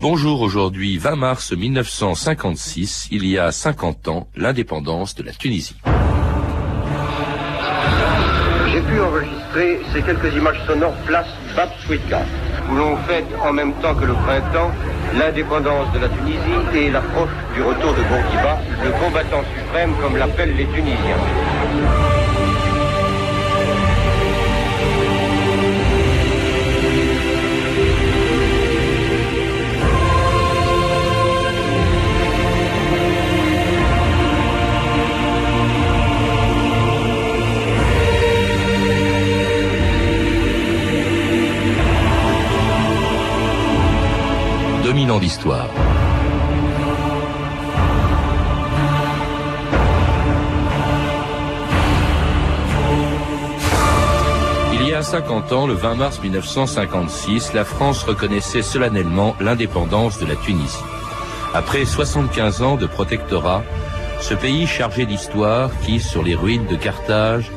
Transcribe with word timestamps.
Bonjour, 0.00 0.40
aujourd'hui 0.40 0.96
20 0.96 1.16
mars 1.16 1.52
1956, 1.52 3.08
il 3.10 3.26
y 3.26 3.36
a 3.36 3.52
50 3.52 4.08
ans, 4.08 4.28
l'indépendance 4.34 5.14
de 5.14 5.22
la 5.22 5.32
Tunisie. 5.32 5.76
J'ai 8.72 8.80
pu 8.80 8.98
enregistrer 8.98 9.80
ces 9.92 10.00
quelques 10.00 10.34
images 10.34 10.66
sonores 10.66 10.96
place 11.04 11.28
Babswika, 11.54 12.22
où 12.70 12.76
l'on 12.76 12.96
fête 13.06 13.26
en 13.44 13.52
même 13.52 13.74
temps 13.82 13.94
que 13.94 14.06
le 14.06 14.14
printemps 14.14 14.70
l'indépendance 15.18 15.92
de 15.92 15.98
la 15.98 16.08
Tunisie 16.08 16.38
et 16.74 16.90
l'approche 16.90 17.28
du 17.54 17.60
retour 17.60 17.92
de 17.92 18.00
Bourguiba, 18.00 18.58
le 18.82 18.92
combattant 19.04 19.44
suprême 19.54 19.92
comme 20.00 20.16
l'appellent 20.16 20.56
les 20.56 20.66
Tunisiens. 20.66 22.09
2000 45.10 45.12
ans 45.12 45.18
d'histoire. 45.18 45.68
Il 54.74 54.88
y 54.88 54.92
a 54.92 55.02
50 55.02 55.52
ans, 55.52 55.66
le 55.66 55.74
20 55.74 55.94
mars 55.96 56.20
1956, 56.22 57.54
la 57.54 57.64
France 57.64 58.04
reconnaissait 58.04 58.62
solennellement 58.62 59.34
l'indépendance 59.40 60.18
de 60.20 60.26
la 60.26 60.36
Tunisie. 60.36 60.84
Après 61.54 61.84
75 61.84 62.62
ans 62.62 62.76
de 62.76 62.86
protectorat, 62.86 63.64
ce 64.20 64.34
pays 64.34 64.66
chargé 64.66 65.06
d'histoire 65.06 65.70
qui, 65.80 65.98
sur 65.98 66.22
les 66.22 66.36
ruines 66.36 66.66
de 66.66 66.76
Carthage, 66.76 67.50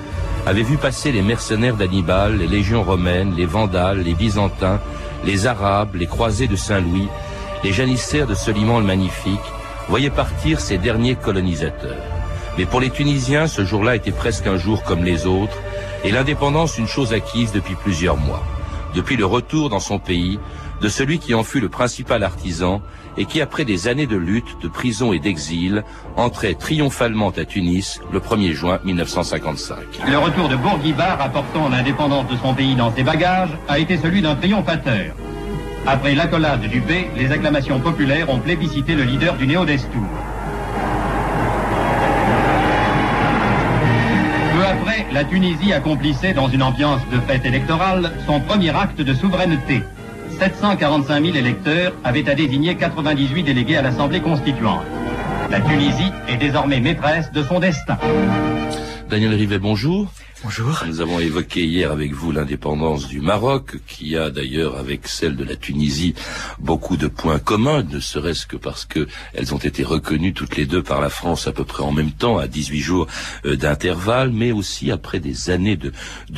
avait 0.45 0.63
vu 0.63 0.77
passer 0.77 1.11
les 1.11 1.21
mercenaires 1.21 1.75
d'Hannibal, 1.75 2.37
les 2.37 2.47
légions 2.47 2.83
romaines, 2.83 3.33
les 3.35 3.45
Vandales, 3.45 4.01
les 4.01 4.15
Byzantins, 4.15 4.79
les 5.25 5.45
Arabes, 5.47 5.95
les 5.95 6.07
croisés 6.07 6.47
de 6.47 6.55
Saint-Louis, 6.55 7.07
les 7.63 7.71
janissaires 7.71 8.27
de 8.27 8.35
Soliman 8.35 8.79
le 8.79 8.85
Magnifique, 8.85 9.39
voyaient 9.87 10.09
partir 10.09 10.59
ces 10.59 10.77
derniers 10.77 11.15
colonisateurs. 11.15 12.03
Mais 12.57 12.65
pour 12.65 12.79
les 12.79 12.89
Tunisiens, 12.89 13.47
ce 13.47 13.65
jour-là 13.65 13.95
était 13.95 14.11
presque 14.11 14.47
un 14.47 14.57
jour 14.57 14.83
comme 14.83 15.03
les 15.03 15.25
autres, 15.25 15.57
et 16.03 16.11
l'indépendance 16.11 16.77
une 16.77 16.87
chose 16.87 17.13
acquise 17.13 17.51
depuis 17.51 17.75
plusieurs 17.75 18.17
mois. 18.17 18.43
Depuis 18.93 19.15
le 19.15 19.25
retour 19.25 19.69
dans 19.69 19.79
son 19.79 19.97
pays 19.97 20.39
de 20.81 20.89
celui 20.89 21.17
qui 21.17 21.33
en 21.33 21.43
fut 21.43 21.61
le 21.61 21.69
principal 21.69 22.23
artisan 22.23 22.81
et 23.17 23.25
qui, 23.25 23.41
après 23.41 23.63
des 23.63 23.87
années 23.87 24.05
de 24.05 24.17
lutte, 24.17 24.61
de 24.61 24.67
prison 24.67 25.13
et 25.13 25.19
d'exil, 25.19 25.83
entrait 26.17 26.55
triomphalement 26.55 27.29
à 27.29 27.45
Tunis 27.45 28.01
le 28.11 28.19
1er 28.19 28.51
juin 28.51 28.79
1955. 28.83 29.77
Le 30.07 30.17
retour 30.17 30.49
de 30.49 30.57
Bourguiba, 30.57 31.15
rapportant 31.15 31.69
l'indépendance 31.69 32.27
de 32.29 32.35
son 32.37 32.53
pays 32.53 32.75
dans 32.75 32.93
ses 32.93 33.03
bagages, 33.03 33.57
a 33.67 33.79
été 33.79 33.97
celui 33.97 34.21
d'un 34.21 34.35
triomphateur. 34.35 35.15
Après 35.85 36.15
l'accolade 36.15 36.61
du 36.61 36.79
B, 36.79 36.91
les 37.17 37.31
acclamations 37.31 37.79
populaires 37.79 38.29
ont 38.29 38.39
plébiscité 38.39 38.95
le 38.95 39.03
leader 39.03 39.35
du 39.35 39.45
néo-destour. 39.45 40.07
Peu 44.53 44.65
après, 44.65 45.05
la 45.11 45.25
Tunisie 45.25 45.73
accomplissait, 45.73 46.31
dans 46.31 46.47
une 46.47 46.63
ambiance 46.63 47.01
de 47.11 47.19
fête 47.19 47.45
électorale, 47.45 48.13
son 48.25 48.39
premier 48.39 48.69
acte 48.69 49.01
de 49.01 49.13
souveraineté. 49.13 49.83
745 50.39 51.25
000 51.25 51.35
électeurs 51.35 51.91
avaient 52.05 52.29
à 52.29 52.35
désigner 52.35 52.75
98 52.75 53.43
délégués 53.43 53.75
à 53.75 53.81
l'Assemblée 53.81 54.21
constituante. 54.21 54.83
La 55.51 55.59
Tunisie 55.59 56.13
est 56.29 56.37
désormais 56.37 56.79
maîtresse 56.79 57.29
de 57.33 57.43
son 57.43 57.59
destin. 57.59 57.97
Daniel 59.09 59.33
Rivet, 59.33 59.59
bonjour. 59.59 60.07
Bonjour. 60.43 60.83
Nous 60.85 60.99
avons 60.99 61.21
évoqué 61.21 61.63
hier 61.63 61.89
avec 61.89 62.11
vous 62.11 62.33
l'indépendance 62.33 63.07
du 63.07 63.21
Maroc, 63.21 63.77
qui 63.87 64.17
a 64.17 64.29
d'ailleurs 64.29 64.77
avec 64.77 65.07
celle 65.07 65.37
de 65.37 65.45
la 65.45 65.55
Tunisie 65.55 66.15
beaucoup 66.59 66.97
de 66.97 67.07
points 67.07 67.39
communs, 67.39 67.81
ne 67.83 68.01
serait-ce 68.01 68.45
que 68.45 68.57
parce 68.57 68.83
que 68.83 69.07
elles 69.33 69.55
ont 69.55 69.57
été 69.57 69.85
reconnues 69.85 70.33
toutes 70.33 70.57
les 70.57 70.65
deux 70.65 70.83
par 70.83 70.99
la 70.99 71.09
France 71.09 71.47
à 71.47 71.53
peu 71.53 71.63
près 71.63 71.83
en 71.83 71.93
même 71.93 72.11
temps, 72.11 72.37
à 72.39 72.47
18 72.47 72.79
jours 72.81 73.07
euh, 73.45 73.55
d'intervalle, 73.55 74.31
mais 74.33 74.51
aussi 74.51 74.91
après 74.91 75.21
des 75.21 75.49
années 75.49 75.77
de, 75.77 75.93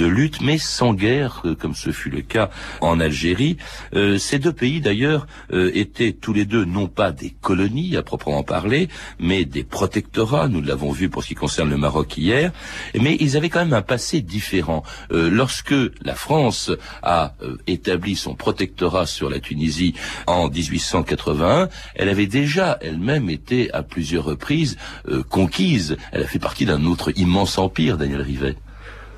lutte, 0.05 0.39
mais 0.39 0.59
sans 0.59 0.93
guerre, 0.93 1.41
euh, 1.43 1.55
comme 1.55 1.73
ce 1.73 1.91
fut 1.91 2.11
le 2.11 2.21
cas 2.21 2.51
en 2.81 2.99
Algérie. 2.99 3.57
Euh, 3.95 4.19
ces 4.19 4.37
deux 4.37 4.53
pays 4.53 4.81
d'ailleurs 4.81 5.25
étaient 5.51 6.11
tous 6.13 6.33
les 6.33 6.45
deux 6.45 6.63
non 6.63 6.87
pas 6.87 7.11
des 7.11 7.31
colonies 7.41 7.97
à 7.97 8.03
proprement 8.03 8.43
parler, 8.43 8.87
mais 9.17 9.45
des 9.45 9.63
protectorats. 9.63 10.47
Nous 10.47 10.61
l'avons 10.61 10.91
vu 10.91 11.09
pour 11.09 11.23
ce 11.23 11.29
qui 11.29 11.35
concerne 11.35 11.71
le 11.71 11.77
Maroc 11.77 12.17
hier, 12.19 12.51
mais 12.93 13.17
ils 13.19 13.35
avaient 13.35 13.49
quand 13.49 13.65
même 13.65 13.73
un 13.73 13.81
assez 13.95 14.21
différent. 14.21 14.83
Euh, 15.11 15.29
lorsque 15.29 15.73
la 16.01 16.15
France 16.15 16.69
a 17.01 17.33
euh, 17.41 17.57
établi 17.65 18.15
son 18.15 18.35
protectorat 18.35 19.07
sur 19.07 19.29
la 19.29 19.39
Tunisie 19.39 19.95
en 20.27 20.49
1881, 20.49 21.69
elle 21.95 22.09
avait 22.09 22.27
déjà 22.27 22.77
elle-même 22.81 23.29
été 23.29 23.73
à 23.73 23.83
plusieurs 23.83 24.25
reprises 24.25 24.77
euh, 25.07 25.23
conquise. 25.23 25.97
Elle 26.11 26.23
a 26.23 26.27
fait 26.27 26.39
partie 26.39 26.65
d'un 26.65 26.85
autre 26.85 27.11
immense 27.15 27.57
empire, 27.57 27.97
Daniel 27.97 28.21
Rivet. 28.21 28.55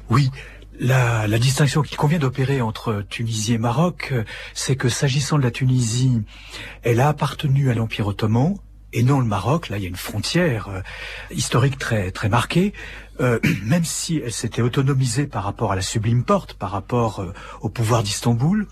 Oui, 0.09 0.29
la, 0.79 1.27
la, 1.27 1.39
distinction 1.39 1.81
qu'il 1.81 1.97
convient 1.97 2.19
d'opérer 2.19 2.61
entre 2.61 3.03
Tunisie 3.09 3.53
et 3.53 3.57
Maroc, 3.57 4.13
c'est 4.53 4.75
que 4.75 4.89
s'agissant 4.89 5.37
de 5.39 5.43
la 5.43 5.51
Tunisie, 5.51 6.21
elle 6.83 6.99
a 6.99 7.09
appartenu 7.09 7.71
à 7.71 7.73
l'Empire 7.73 8.07
ottoman 8.07 8.55
et 8.93 9.03
non 9.03 9.19
le 9.19 9.25
Maroc. 9.25 9.69
Là, 9.69 9.77
il 9.77 9.83
y 9.83 9.85
a 9.85 9.89
une 9.89 9.95
frontière 9.95 10.83
historique 11.31 11.77
très 11.77 12.11
très 12.11 12.29
marquée. 12.29 12.73
Euh, 13.19 13.39
même 13.65 13.83
si 13.83 14.21
elle 14.23 14.31
s'était 14.31 14.61
autonomisée 14.61 15.27
par 15.27 15.43
rapport 15.43 15.71
à 15.71 15.75
la 15.75 15.81
Sublime 15.81 16.23
Porte, 16.23 16.53
par 16.53 16.71
rapport 16.71 17.19
euh, 17.19 17.33
au 17.61 17.69
pouvoir 17.69 18.03
d'Istanbul, 18.03 18.67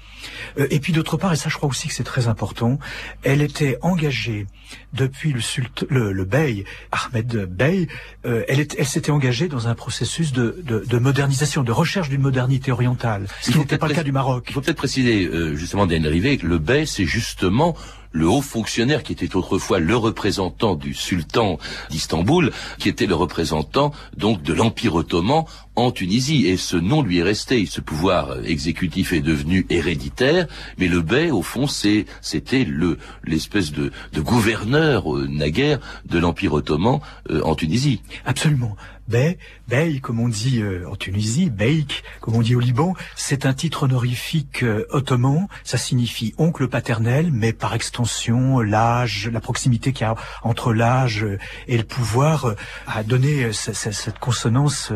euh, 0.59 0.67
et 0.69 0.79
puis 0.79 0.93
d'autre 0.93 1.17
part, 1.17 1.33
et 1.33 1.35
ça 1.35 1.49
je 1.49 1.57
crois 1.57 1.69
aussi 1.69 1.87
que 1.87 1.93
c'est 1.93 2.03
très 2.03 2.27
important, 2.27 2.79
elle 3.23 3.41
était 3.41 3.77
engagée 3.81 4.47
depuis 4.93 5.31
le, 5.33 5.41
sultan, 5.41 5.85
le, 5.89 6.11
le 6.11 6.25
Bey, 6.25 6.65
Ahmed 6.91 7.45
Bey, 7.45 7.87
elle, 8.23 8.67
elle 8.77 8.85
s'était 8.85 9.11
engagée 9.11 9.47
dans 9.47 9.67
un 9.67 9.75
processus 9.75 10.31
de, 10.31 10.57
de, 10.63 10.79
de 10.79 10.97
modernisation, 10.97 11.63
de 11.63 11.71
recherche 11.71 12.09
d'une 12.09 12.21
modernité 12.21 12.71
orientale, 12.71 13.27
ce 13.41 13.51
qui 13.51 13.59
n'était 13.59 13.77
pas 13.77 13.87
le 13.87 13.93
cas 13.93 14.03
du 14.03 14.11
Maroc. 14.11 14.45
Il 14.49 14.53
faut 14.53 14.61
peut-être 14.61 14.77
préciser, 14.77 15.29
justement, 15.55 15.85
Daniel 15.85 16.11
Rivet, 16.11 16.37
que 16.37 16.47
le 16.47 16.57
Bey, 16.57 16.87
c'est 16.87 17.05
justement 17.05 17.75
le 18.15 18.27
haut 18.27 18.41
fonctionnaire 18.41 19.03
qui 19.03 19.11
était 19.11 19.35
autrefois 19.35 19.79
le 19.79 19.95
représentant 19.95 20.75
du 20.75 20.93
sultan 20.93 21.59
d'Istanbul, 21.89 22.51
qui 22.79 22.87
était 22.89 23.05
le 23.05 23.15
représentant 23.15 23.91
donc 24.15 24.41
de 24.41 24.53
l'Empire 24.53 24.95
ottoman 24.95 25.43
en 25.75 25.91
Tunisie. 25.91 26.47
Et 26.47 26.55
ce 26.55 26.77
nom 26.77 27.01
lui 27.01 27.19
est 27.19 27.23
resté. 27.23 27.65
Ce 27.65 27.81
pouvoir 27.81 28.37
exécutif 28.45 29.11
est 29.11 29.21
devenu 29.21 29.65
héréditaire, 29.69 30.47
mais 30.77 30.87
le 30.87 31.01
bey, 31.01 31.29
au 31.29 31.41
fond, 31.41 31.67
c'était 31.67 32.63
le, 32.63 32.97
l'espèce 33.25 33.71
de, 33.73 33.91
de 34.13 34.21
gouverneur 34.21 35.13
euh, 35.13 35.27
naguère 35.27 35.79
de 36.05 36.17
l'Empire 36.17 36.53
ottoman 36.53 37.01
euh, 37.29 37.41
en 37.43 37.55
Tunisie. 37.55 38.01
Absolument. 38.25 38.77
Bey, 39.07 39.37
Bey, 39.67 39.99
comme 39.99 40.19
on 40.19 40.27
dit 40.27 40.61
euh, 40.61 40.87
en 40.89 40.95
Tunisie, 40.95 41.49
Beik, 41.49 42.03
comme 42.21 42.35
on 42.35 42.41
dit 42.41 42.55
au 42.55 42.59
Liban, 42.59 42.93
c'est 43.15 43.45
un 43.45 43.53
titre 43.53 43.83
honorifique 43.83 44.63
euh, 44.63 44.85
ottoman. 44.91 45.47
Ça 45.63 45.77
signifie 45.77 46.35
oncle 46.37 46.67
paternel, 46.67 47.31
mais 47.31 47.51
par 47.51 47.73
extension, 47.73 48.61
l'âge, 48.61 49.29
la 49.31 49.39
proximité 49.39 49.91
qu'il 49.91 50.05
y 50.05 50.09
a 50.09 50.15
entre 50.43 50.73
l'âge 50.73 51.25
et 51.67 51.77
le 51.77 51.83
pouvoir 51.83 52.53
a 52.87 53.03
donné 53.03 53.51
cette 53.53 54.19
consonance 54.19 54.91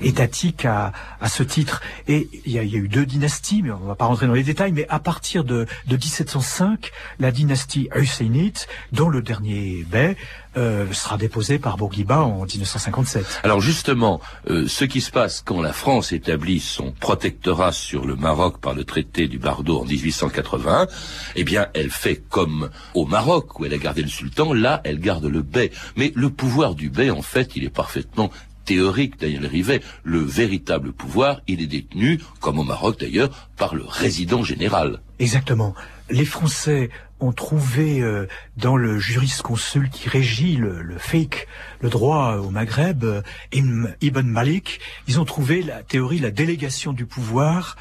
étatique 0.00 0.64
à, 0.64 0.92
à 1.20 1.28
ce 1.28 1.42
titre. 1.42 1.80
Et 2.06 2.28
il 2.44 2.52
y, 2.52 2.58
a, 2.58 2.62
y, 2.62 2.74
a, 2.74 2.78
eu 2.78 2.88
deux 2.88 3.06
dynasties, 3.06 3.62
mais 3.62 3.70
on 3.70 3.86
va 3.86 3.94
pas 3.94 4.04
rentrer 4.04 4.26
dans 4.26 4.34
les 4.34 4.42
détails, 4.42 4.72
mais 4.72 4.86
à 4.88 4.98
partir 4.98 5.44
de, 5.44 5.66
de 5.86 5.96
1705, 5.96 6.90
la 7.18 7.30
dynastie 7.30 7.88
Husseinite, 7.94 8.68
dont 8.92 9.08
le 9.08 9.22
dernier 9.22 9.84
Bey, 9.88 10.16
euh, 10.56 10.92
sera 10.92 11.16
déposé 11.16 11.60
par 11.60 11.76
Bourguiba 11.76 12.22
en 12.22 12.44
1957. 12.44 13.42
Alors 13.44 13.60
justement, 13.60 14.09
euh, 14.48 14.66
ce 14.66 14.84
qui 14.84 15.00
se 15.00 15.10
passe 15.10 15.42
quand 15.44 15.60
la 15.60 15.72
France 15.72 16.12
établit 16.12 16.58
son 16.58 16.92
protectorat 16.92 17.72
sur 17.72 18.06
le 18.06 18.16
Maroc 18.16 18.58
par 18.60 18.74
le 18.74 18.84
traité 18.84 19.28
du 19.28 19.38
Bardo 19.38 19.78
en 19.80 19.84
1881, 19.84 20.88
eh 21.36 21.44
bien, 21.44 21.68
elle 21.74 21.90
fait 21.90 22.16
comme 22.28 22.70
au 22.94 23.04
Maroc 23.06 23.60
où 23.60 23.66
elle 23.66 23.74
a 23.74 23.78
gardé 23.78 24.02
le 24.02 24.08
sultan, 24.08 24.52
là, 24.52 24.80
elle 24.84 24.98
garde 24.98 25.26
le 25.26 25.42
bey. 25.42 25.70
Mais 25.96 26.12
le 26.16 26.30
pouvoir 26.30 26.74
du 26.74 26.90
bey, 26.90 27.10
en 27.10 27.22
fait, 27.22 27.56
il 27.56 27.64
est 27.64 27.70
parfaitement 27.70 28.30
théorique, 28.64 29.18
Daniel 29.18 29.46
Rivet, 29.46 29.80
le 30.04 30.20
véritable 30.20 30.92
pouvoir, 30.92 31.40
il 31.48 31.60
est 31.60 31.66
détenu, 31.66 32.20
comme 32.40 32.58
au 32.58 32.64
Maroc 32.64 33.00
d'ailleurs, 33.00 33.48
par 33.56 33.74
le 33.74 33.84
résident 33.84 34.42
général. 34.42 35.00
Exactement. 35.18 35.74
Les 36.08 36.24
Français 36.24 36.90
ont 37.20 37.32
trouvé 37.32 38.00
euh, 38.00 38.26
dans 38.56 38.76
le 38.76 38.98
jurisconsulte 38.98 39.92
qui 39.92 40.08
régit 40.08 40.56
le, 40.56 40.82
le 40.82 40.98
fake, 40.98 41.46
le 41.80 41.88
droit 41.88 42.36
au 42.36 42.50
Maghreb, 42.50 43.04
euh, 43.04 43.22
Ibn 43.52 44.22
Malik, 44.22 44.80
ils 45.06 45.20
ont 45.20 45.24
trouvé 45.24 45.62
la 45.62 45.82
théorie, 45.82 46.18
la 46.18 46.30
délégation 46.30 46.92
du 46.92 47.06
pouvoir 47.06 47.76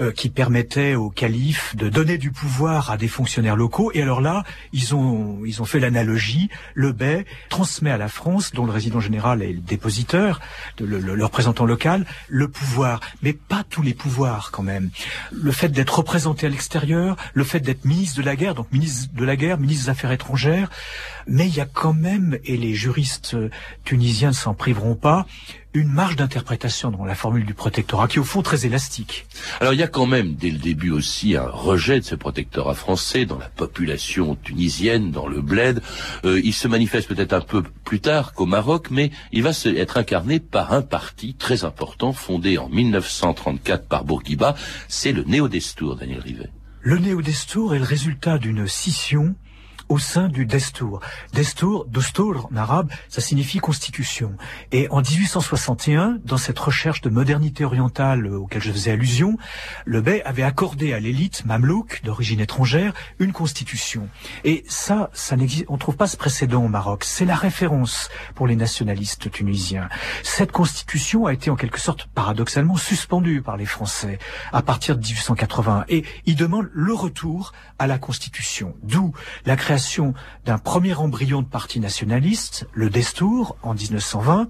euh, 0.00 0.10
qui 0.10 0.28
permettait 0.28 0.96
au 0.96 1.08
calife 1.08 1.76
de 1.76 1.88
donner 1.88 2.18
du 2.18 2.32
pouvoir 2.32 2.90
à 2.90 2.96
des 2.96 3.06
fonctionnaires 3.06 3.54
locaux. 3.54 3.92
Et 3.94 4.02
alors 4.02 4.20
là, 4.20 4.42
ils 4.72 4.92
ont 4.92 5.44
ils 5.44 5.62
ont 5.62 5.64
fait 5.64 5.78
l'analogie. 5.78 6.50
Le 6.74 6.90
bey 6.90 7.24
transmet 7.48 7.92
à 7.92 7.96
la 7.96 8.08
France, 8.08 8.50
dont 8.52 8.66
le 8.66 8.72
résident 8.72 8.98
général 8.98 9.40
est 9.40 9.52
le 9.52 9.60
dépositeur, 9.60 10.40
de 10.78 10.84
le, 10.84 10.98
le, 10.98 11.24
représentant 11.24 11.64
local, 11.64 12.06
le 12.28 12.48
pouvoir, 12.48 12.98
mais 13.22 13.34
pas 13.34 13.62
tous 13.70 13.82
les 13.82 13.94
pouvoirs 13.94 14.50
quand 14.50 14.64
même. 14.64 14.90
Le 15.30 15.52
fait 15.52 15.68
d'être 15.68 15.98
représenté 15.98 16.48
à 16.48 16.50
l'extérieur, 16.50 17.14
le 17.32 17.44
fait 17.44 17.60
d'être 17.60 17.84
ministre 17.84 18.20
de 18.20 18.26
la 18.26 18.34
guerre, 18.34 18.56
donc 18.56 18.72
ministre 18.72 18.83
de 19.12 19.24
la 19.24 19.36
guerre, 19.36 19.58
ministre 19.58 19.84
des 19.84 19.90
Affaires 19.90 20.12
étrangères, 20.12 20.70
mais 21.26 21.46
il 21.48 21.54
y 21.54 21.60
a 21.60 21.66
quand 21.66 21.94
même, 21.94 22.38
et 22.44 22.56
les 22.56 22.74
juristes 22.74 23.36
tunisiens 23.84 24.28
ne 24.28 24.34
s'en 24.34 24.54
priveront 24.54 24.94
pas, 24.94 25.26
une 25.74 25.88
marge 25.88 26.14
d'interprétation 26.14 26.92
dans 26.92 27.04
la 27.04 27.16
formule 27.16 27.44
du 27.44 27.52
protectorat 27.52 28.06
qui 28.06 28.16
est 28.16 28.20
au 28.20 28.24
fond 28.24 28.42
très 28.42 28.64
élastique. 28.64 29.26
Alors 29.60 29.72
il 29.72 29.80
y 29.80 29.82
a 29.82 29.88
quand 29.88 30.06
même 30.06 30.34
dès 30.34 30.50
le 30.50 30.58
début 30.58 30.90
aussi 30.90 31.34
un 31.36 31.48
rejet 31.48 31.98
de 31.98 32.04
ce 32.04 32.14
protectorat 32.14 32.74
français 32.74 33.24
dans 33.24 33.38
la 33.38 33.48
population 33.48 34.36
tunisienne, 34.36 35.10
dans 35.10 35.26
le 35.26 35.42
bled. 35.42 35.82
Euh, 36.24 36.40
il 36.44 36.54
se 36.54 36.68
manifeste 36.68 37.08
peut-être 37.08 37.32
un 37.32 37.40
peu 37.40 37.62
plus 37.84 38.00
tard 38.00 38.34
qu'au 38.34 38.46
Maroc, 38.46 38.88
mais 38.90 39.10
il 39.32 39.42
va 39.42 39.52
se, 39.52 39.68
être 39.68 39.96
incarné 39.96 40.38
par 40.38 40.72
un 40.72 40.82
parti 40.82 41.34
très 41.34 41.64
important 41.64 42.12
fondé 42.12 42.56
en 42.56 42.68
1934 42.68 43.88
par 43.88 44.04
Bourguiba, 44.04 44.54
c'est 44.88 45.12
le 45.12 45.24
Néo-Destour, 45.24 45.96
Daniel 45.96 46.20
Rivet. 46.20 46.50
Le 46.86 46.98
Néo-Destour 46.98 47.74
est 47.74 47.78
le 47.78 47.84
résultat 47.86 48.36
d'une 48.36 48.68
scission 48.68 49.34
au 49.88 49.98
sein 49.98 50.28
du 50.28 50.46
Destour. 50.46 51.00
Destour, 51.32 51.84
Dostour 51.86 52.48
en 52.52 52.56
arabe, 52.56 52.90
ça 53.08 53.20
signifie 53.20 53.58
constitution. 53.58 54.36
Et 54.72 54.88
en 54.90 55.00
1861, 55.00 56.18
dans 56.24 56.36
cette 56.36 56.58
recherche 56.58 57.00
de 57.00 57.10
modernité 57.10 57.64
orientale 57.64 58.26
auquel 58.26 58.62
je 58.62 58.72
faisais 58.72 58.92
allusion, 58.92 59.36
le 59.84 60.00
bey 60.00 60.22
avait 60.24 60.42
accordé 60.42 60.92
à 60.92 61.00
l'élite 61.00 61.44
mamelouk 61.44 62.00
d'origine 62.04 62.40
étrangère 62.40 62.94
une 63.18 63.32
constitution. 63.32 64.08
Et 64.44 64.64
ça, 64.68 65.10
ça 65.12 65.36
n'existe, 65.36 65.66
on 65.68 65.76
trouve 65.76 65.96
pas 65.96 66.06
ce 66.06 66.16
précédent 66.16 66.64
au 66.64 66.68
Maroc. 66.68 67.04
C'est 67.04 67.24
la 67.24 67.36
référence 67.36 68.08
pour 68.34 68.46
les 68.46 68.56
nationalistes 68.56 69.30
tunisiens. 69.30 69.88
Cette 70.22 70.52
constitution 70.52 71.26
a 71.26 71.32
été 71.32 71.50
en 71.50 71.56
quelque 71.56 71.80
sorte 71.80 72.06
paradoxalement 72.14 72.76
suspendue 72.76 73.42
par 73.42 73.56
les 73.56 73.66
Français 73.66 74.18
à 74.52 74.62
partir 74.62 74.96
de 74.96 75.02
1880 75.02 75.84
et 75.88 76.04
ils 76.26 76.36
demandent 76.36 76.70
le 76.72 76.94
retour 76.94 77.52
à 77.78 77.86
la 77.86 77.98
constitution. 77.98 78.74
D'où 78.82 79.12
la 79.44 79.56
création 79.56 79.73
d'un 80.44 80.58
premier 80.58 80.94
embryon 80.94 81.42
de 81.42 81.46
parti 81.46 81.80
nationaliste, 81.80 82.66
le 82.72 82.90
Destour, 82.90 83.56
en 83.62 83.74
1920, 83.74 84.48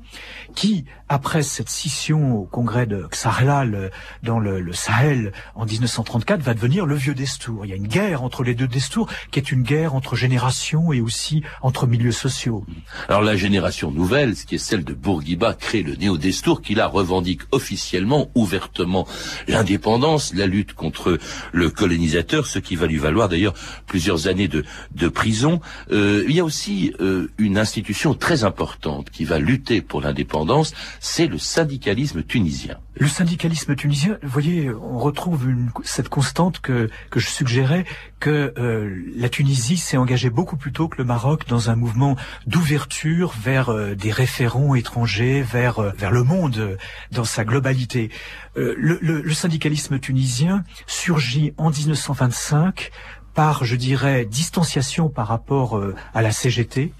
qui, 0.55 0.85
après 1.15 1.45
cette 1.45 1.69
scission 1.69 2.39
au 2.39 2.45
congrès 2.45 2.87
de 2.87 3.07
Xarlal 3.09 3.93
dans 4.25 4.41
le, 4.41 4.73
Sahel 4.73 5.33
en 5.55 5.65
1934, 5.65 6.43
va 6.43 6.55
devenir 6.55 6.87
le 6.87 6.97
vieux 6.97 7.15
Destour. 7.15 7.65
Il 7.65 7.69
y 7.69 7.73
a 7.73 7.77
une 7.77 7.87
guerre 7.87 8.25
entre 8.25 8.43
les 8.43 8.57
deux 8.57 8.67
Destours, 8.67 9.09
qui 9.31 9.39
est 9.39 9.53
une 9.53 9.63
guerre 9.63 9.95
entre 9.95 10.17
générations 10.17 10.93
et 10.93 11.01
aussi 11.01 11.45
entre 11.63 11.87
milieux 11.87 12.11
sociaux. 12.11 12.67
Alors 13.09 13.23
la 13.23 13.37
génération 13.37 13.93
nouvelle, 13.93 14.35
ce 14.35 14.45
qui 14.45 14.57
est 14.57 14.59
celle 14.59 14.83
de 14.83 14.93
Bourguiba, 14.93 15.55
crée 15.55 15.85
le 15.85 15.95
néo-Destour, 15.95 16.63
qui 16.63 16.75
là 16.75 16.89
revendique 16.89 17.43
officiellement, 17.53 18.29
ouvertement, 18.35 19.07
l'indépendance, 19.47 20.35
la 20.35 20.49
lutte 20.49 20.75
contre 20.75 21.21
le 21.53 21.71
colonisateur, 21.71 22.45
ce 22.45 22.59
qui 22.59 22.75
va 22.75 22.89
lui 22.89 22.99
valoir 22.99 23.29
d'ailleurs 23.29 23.55
plusieurs 23.87 24.27
années 24.27 24.49
de, 24.49 24.65
de 24.97 25.07
prison. 25.07 25.61
Euh, 25.93 26.25
il 26.29 26.35
y 26.35 26.41
a 26.41 26.45
aussi 26.45 26.93
euh, 26.99 27.31
une 27.39 27.57
institution 27.57 28.15
très 28.15 28.43
importante 28.43 29.11
qui 29.11 29.25
va 29.25 29.39
lutter 29.39 29.81
pour 29.81 30.01
l'indépendance, 30.01 30.75
c'est 31.05 31.27
le 31.27 31.37
syndicalisme 31.37 32.23
tunisien. 32.23 32.79
Le 32.95 33.09
syndicalisme 33.09 33.77
tunisien, 33.77 34.17
vous 34.23 34.31
voyez, 34.31 34.71
on 34.71 34.99
retrouve 34.99 35.51
une, 35.51 35.71
cette 35.83 36.09
constante 36.09 36.61
que, 36.61 36.89
que 37.11 37.21
je 37.21 37.29
suggérais, 37.29 37.85
que 38.21 38.55
euh, 38.57 39.05
la 39.15 39.29
Tunisie 39.29 39.77
s'est 39.77 39.99
engagée 39.99 40.31
beaucoup 40.31 40.57
plus 40.57 40.73
tôt 40.73 40.89
que 40.89 40.97
le 40.97 41.05
Maroc 41.05 41.47
dans 41.47 41.69
un 41.69 41.77
mouvement 41.77 42.17
d'ouverture 42.47 43.35
vers 43.39 43.69
euh, 43.69 43.95
des 43.95 44.13
référents 44.13 44.75
étrangers, 44.75 45.43
vers, 45.43 45.79
euh, 45.79 45.91
vers 45.95 46.11
le 46.11 46.23
monde 46.23 46.79
dans 47.13 47.25
sa 47.25 47.45
globalité. 47.45 48.11
Le, 48.57 48.75
le, 49.03 49.21
le 49.21 49.35
syndicalisme 49.35 49.99
tunisien 49.99 50.65
surgit 50.87 51.53
en 51.59 51.69
1925 51.71 52.91
par, 53.35 53.65
je 53.65 53.77
dirais, 53.77 54.25
distanciation 54.25 55.09
par 55.09 55.27
rapport 55.27 55.77
euh, 55.77 55.95
à 56.15 56.23
la 56.23 56.31
CGT, 56.31 56.93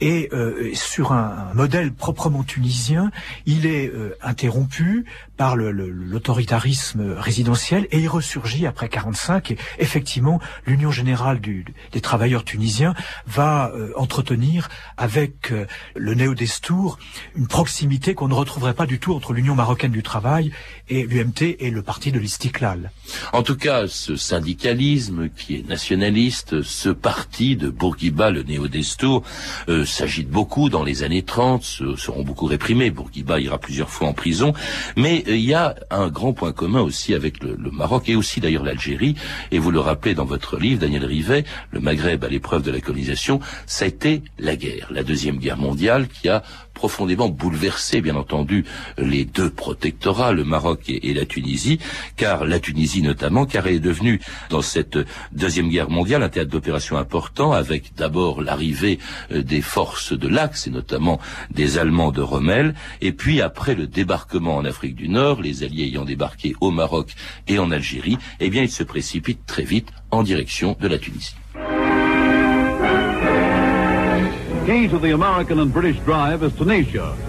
et 0.00 0.28
euh, 0.32 0.74
sur 0.74 1.12
un, 1.12 1.52
modèle 1.54 1.92
proprement 1.92 2.42
tunisien, 2.42 3.10
il 3.46 3.66
est 3.66 3.88
euh, 3.88 4.16
interrompu 4.22 5.04
par 5.36 5.56
l'autoritarisme 5.56 7.12
résidentiel 7.12 7.88
et 7.90 7.98
il 7.98 8.08
ressurgit 8.08 8.66
après 8.66 8.88
45. 8.88 9.52
Et 9.52 9.58
effectivement, 9.78 10.40
l'Union 10.66 10.90
générale 10.90 11.40
du, 11.40 11.64
des 11.92 12.00
travailleurs 12.00 12.44
tunisiens 12.44 12.94
va 13.26 13.72
euh, 13.74 13.92
entretenir 13.96 14.68
avec 14.96 15.52
le 15.94 16.14
néo-destour 16.14 16.98
une 17.34 17.48
proximité 17.48 18.14
qu'on 18.14 18.28
ne 18.28 18.34
retrouverait 18.34 18.74
pas 18.74 18.86
du 18.86 18.98
tout 18.98 19.14
entre 19.14 19.32
l'Union 19.32 19.54
marocaine 19.54 19.92
du 19.92 20.02
travail 20.02 20.52
et 20.88 21.04
l'UMT 21.04 21.56
et 21.58 21.70
le 21.70 21.82
parti 21.82 22.12
de 22.12 22.18
l'Istiklal. 22.18 22.90
En 23.32 23.42
tout 23.42 23.56
cas, 23.56 23.86
ce 23.88 24.16
syndicalisme 24.16 25.28
qui 25.30 25.56
est 25.56 25.68
nationaliste, 25.68 26.62
ce 26.62 26.90
parti 26.90 27.56
de 27.56 27.70
Bourguiba, 27.70 28.30
le 28.30 28.42
néo-destour, 28.42 29.22
s'agite 29.84 30.28
beaucoup 30.28 30.68
dans 30.68 30.84
les 30.84 31.02
années 31.02 31.22
30, 31.22 31.62
seront 31.96 32.22
beaucoup 32.22 32.46
réprimés. 32.46 32.90
Bourguiba 32.90 33.40
ira 33.40 33.58
plusieurs 33.58 33.90
fois 33.90 34.08
en 34.08 34.12
prison. 34.12 34.52
Mais 34.96 35.24
euh, 35.28 35.36
il 35.36 35.44
y 35.44 35.54
a 35.54 35.74
un 35.90 36.08
grand 36.08 36.32
point 36.32 36.52
commun 36.52 36.80
aussi 36.80 37.14
avec 37.14 37.42
le, 37.42 37.56
Maroc 37.70 38.08
et 38.08 38.16
aussi 38.16 38.40
d'ailleurs 38.40 38.64
l'Algérie. 38.64 39.14
Et 39.50 39.58
vous 39.58 39.70
le 39.70 39.80
rappelez 39.80 40.14
dans 40.14 40.24
votre 40.24 40.58
livre, 40.58 40.80
Daniel 40.80 41.04
Rivet, 41.04 41.44
le 41.70 41.80
Maghreb 41.80 42.24
à 42.24 42.28
l'épreuve 42.28 42.62
de 42.62 42.70
la 42.70 42.80
colonisation, 42.80 43.40
ça 43.66 43.84
a 43.84 43.88
été 43.88 44.22
la 44.38 44.56
guerre, 44.56 44.88
la 44.90 45.02
deuxième 45.02 45.38
guerre 45.38 45.58
mondiale 45.58 46.08
qui 46.08 46.28
a 46.28 46.42
profondément 46.74 47.28
bouleversé, 47.28 48.00
bien 48.00 48.16
entendu, 48.16 48.64
les 48.98 49.24
deux 49.24 49.50
protectorats, 49.50 50.32
le 50.32 50.44
Maroc 50.44 50.82
et, 50.88 51.14
la 51.14 51.24
Tunisie, 51.24 51.78
car 52.16 52.44
la 52.44 52.58
Tunisie 52.58 53.02
notamment, 53.02 53.46
car 53.46 53.66
elle 53.66 53.76
est 53.76 53.80
devenue, 53.80 54.20
dans 54.50 54.62
cette 54.62 54.98
deuxième 55.32 55.68
guerre 55.68 55.88
mondiale, 55.88 56.22
un 56.22 56.28
théâtre 56.28 56.50
d'opération 56.50 56.96
important, 56.98 57.52
avec 57.52 57.94
d'abord 57.94 58.42
l'arrivée 58.42 58.98
euh, 59.30 59.42
des 59.42 59.62
forces 59.62 60.12
de 60.12 60.28
l'Axe, 60.28 60.66
et 60.66 60.70
notamment 60.70 61.20
des 61.50 61.78
Allemands 61.78 62.12
de 62.12 62.20
Rommel, 62.20 62.74
et 63.00 63.12
puis 63.12 63.40
après 63.40 63.74
le 63.74 63.86
débarquement 63.86 64.56
en 64.56 64.64
Afrique 64.64 64.96
du 64.96 65.08
Nord, 65.08 65.40
les 65.40 65.62
Alliés 65.62 65.84
ayant 65.84 66.04
débarqué 66.04 66.54
au 66.60 66.70
Maroc 66.70 67.14
et 67.46 67.58
en 67.58 67.70
Algérie, 67.70 68.18
eh 68.40 68.50
bien, 68.50 68.62
ils 68.62 68.70
se 68.70 68.82
précipitent 68.82 69.46
très 69.46 69.64
vite 69.64 69.88
en 70.10 70.22
direction 70.22 70.76
de 70.80 70.88
la 70.88 70.98
Tunisie. 70.98 71.34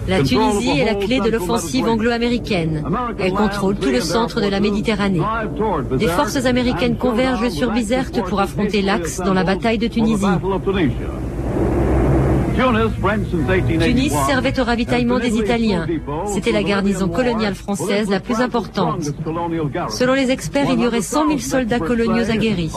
La 0.07 0.23
Tunisie 0.23 0.79
est 0.79 0.85
la 0.85 0.95
clé 0.95 1.19
de 1.19 1.29
l'offensive 1.29 1.85
anglo-américaine. 1.85 2.83
Elle 3.19 3.33
contrôle 3.33 3.75
tout 3.75 3.89
le 3.89 3.99
centre 3.99 4.39
de 4.39 4.47
la 4.47 4.59
Méditerranée. 4.59 5.21
Des 5.97 6.07
forces 6.07 6.45
américaines 6.45 6.95
convergent 6.95 7.49
sur 7.49 7.71
Bizerte 7.71 8.21
pour 8.23 8.39
affronter 8.39 8.81
l'Axe 8.81 9.17
dans 9.17 9.33
la 9.33 9.43
bataille 9.43 9.77
de 9.77 9.87
Tunisie. 9.87 10.25
Tunis 13.81 14.13
servait 14.27 14.57
au 14.59 14.63
ravitaillement 14.63 15.19
des 15.19 15.37
Italiens. 15.37 15.85
C'était 16.25 16.53
la 16.53 16.63
garnison 16.63 17.09
coloniale 17.09 17.53
française 17.53 18.09
la 18.09 18.21
plus 18.21 18.39
importante. 18.39 19.11
Selon 19.89 20.13
les 20.13 20.31
experts, 20.31 20.67
il 20.71 20.79
y 20.79 20.87
aurait 20.87 21.01
100 21.01 21.27
000 21.27 21.39
soldats 21.39 21.79
coloniaux 21.79 22.31
aguerris. 22.31 22.71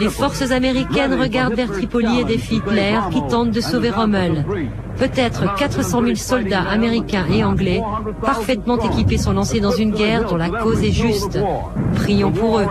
Les 0.00 0.08
forces 0.08 0.50
américaines 0.50 1.14
regardent 1.14 1.54
vers 1.54 1.70
Tripoli 1.70 2.20
et 2.20 2.24
défient 2.24 2.56
Hitler 2.56 2.98
qui 3.10 3.22
tente 3.28 3.50
de 3.50 3.60
sauver 3.60 3.90
Rommel. 3.90 4.44
Peut-être 4.98 5.54
400 5.56 6.02
000 6.02 6.14
soldats 6.16 6.62
américains 6.62 7.26
et 7.32 7.42
anglais, 7.42 7.82
parfaitement 8.20 8.78
équipés, 8.78 9.18
sont 9.18 9.32
lancés 9.32 9.60
dans 9.60 9.72
une 9.72 9.92
guerre 9.92 10.26
dont 10.26 10.36
la 10.36 10.50
cause 10.50 10.82
est 10.82 10.92
juste. 10.92 11.38
Prions 11.94 12.32
pour 12.32 12.58
eux. 12.58 12.66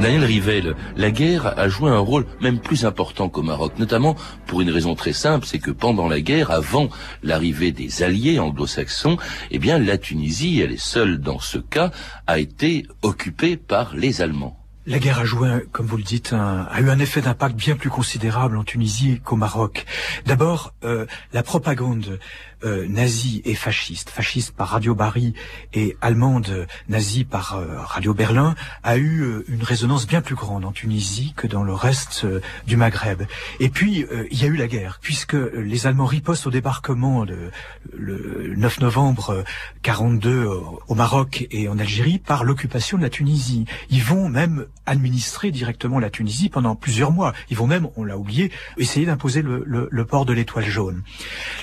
Daniel 0.00 0.24
Rivel, 0.24 0.76
la 0.96 1.10
guerre 1.10 1.58
a 1.58 1.68
joué 1.68 1.90
un 1.90 1.98
rôle 1.98 2.24
même 2.40 2.60
plus 2.60 2.84
important 2.84 3.28
qu'au 3.28 3.42
Maroc, 3.42 3.72
notamment 3.78 4.14
pour 4.46 4.60
une 4.60 4.70
raison 4.70 4.94
très 4.94 5.12
simple, 5.12 5.44
c'est 5.44 5.58
que 5.58 5.72
pendant 5.72 6.06
la 6.06 6.20
guerre, 6.20 6.52
avant 6.52 6.88
l'arrivée 7.24 7.72
des 7.72 8.04
alliés 8.04 8.38
anglo-saxons, 8.38 9.16
eh 9.50 9.58
bien 9.58 9.80
la 9.80 9.98
Tunisie, 9.98 10.60
elle 10.60 10.70
est 10.70 10.80
seule 10.80 11.18
dans 11.18 11.40
ce 11.40 11.58
cas, 11.58 11.90
a 12.28 12.38
été 12.38 12.86
occupée 13.02 13.56
par 13.56 13.96
les 13.96 14.22
Allemands. 14.22 14.56
La 14.88 15.00
guerre 15.00 15.18
a 15.18 15.24
joué, 15.26 15.66
comme 15.70 15.84
vous 15.84 15.98
le 15.98 16.02
dites, 16.02 16.32
a 16.32 16.80
eu 16.80 16.88
un 16.88 16.98
effet 16.98 17.20
d'impact 17.20 17.54
bien 17.54 17.76
plus 17.76 17.90
considérable 17.90 18.56
en 18.56 18.64
Tunisie 18.64 19.20
qu'au 19.22 19.36
Maroc. 19.36 19.84
D'abord, 20.24 20.72
euh, 20.82 21.04
la 21.34 21.42
propagande 21.42 22.18
euh, 22.64 22.86
nazie 22.88 23.40
et 23.44 23.54
fasciste, 23.54 24.10
fasciste 24.10 24.52
par 24.52 24.68
Radio 24.68 24.94
Bari 24.94 25.34
et 25.72 25.96
allemande 26.00 26.66
nazie 26.88 27.24
par 27.24 27.54
euh, 27.54 27.80
Radio 27.82 28.14
Berlin, 28.14 28.54
a 28.82 28.96
eu 28.96 29.20
euh, 29.20 29.44
une 29.48 29.62
résonance 29.62 30.06
bien 30.06 30.20
plus 30.20 30.34
grande 30.34 30.64
en 30.64 30.72
Tunisie 30.72 31.34
que 31.36 31.46
dans 31.46 31.62
le 31.62 31.72
reste 31.72 32.26
du 32.66 32.76
Maghreb. 32.76 33.22
Et 33.60 33.68
puis, 33.68 34.06
il 34.30 34.40
y 34.40 34.44
a 34.44 34.48
eu 34.48 34.56
la 34.56 34.66
guerre, 34.66 34.98
puisque 35.00 35.34
les 35.34 35.86
Allemands 35.86 36.06
ripostent 36.06 36.46
au 36.46 36.50
débarquement 36.50 37.24
de, 37.24 37.50
le 37.96 38.54
9 38.56 38.80
novembre 38.80 39.44
42 39.82 40.46
au 40.88 40.94
Maroc 40.94 41.46
et 41.50 41.68
en 41.68 41.78
Algérie 41.78 42.18
par 42.18 42.44
l'occupation 42.44 42.98
de 42.98 43.02
la 43.02 43.10
Tunisie. 43.10 43.66
Ils 43.90 44.02
vont 44.02 44.28
même 44.28 44.66
administrer 44.86 45.50
directement 45.50 45.98
la 45.98 46.10
Tunisie 46.10 46.48
pendant 46.48 46.74
plusieurs 46.74 47.12
mois. 47.12 47.34
Ils 47.50 47.56
vont 47.56 47.66
même, 47.66 47.88
on 47.96 48.04
l'a 48.04 48.16
oublié, 48.16 48.50
essayer 48.78 49.06
d'imposer 49.06 49.42
le, 49.42 50.04
port 50.04 50.24
de 50.24 50.32
l'étoile 50.32 50.64
jaune. 50.64 51.02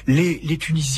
Les, 0.07 0.39
les, 0.43 0.57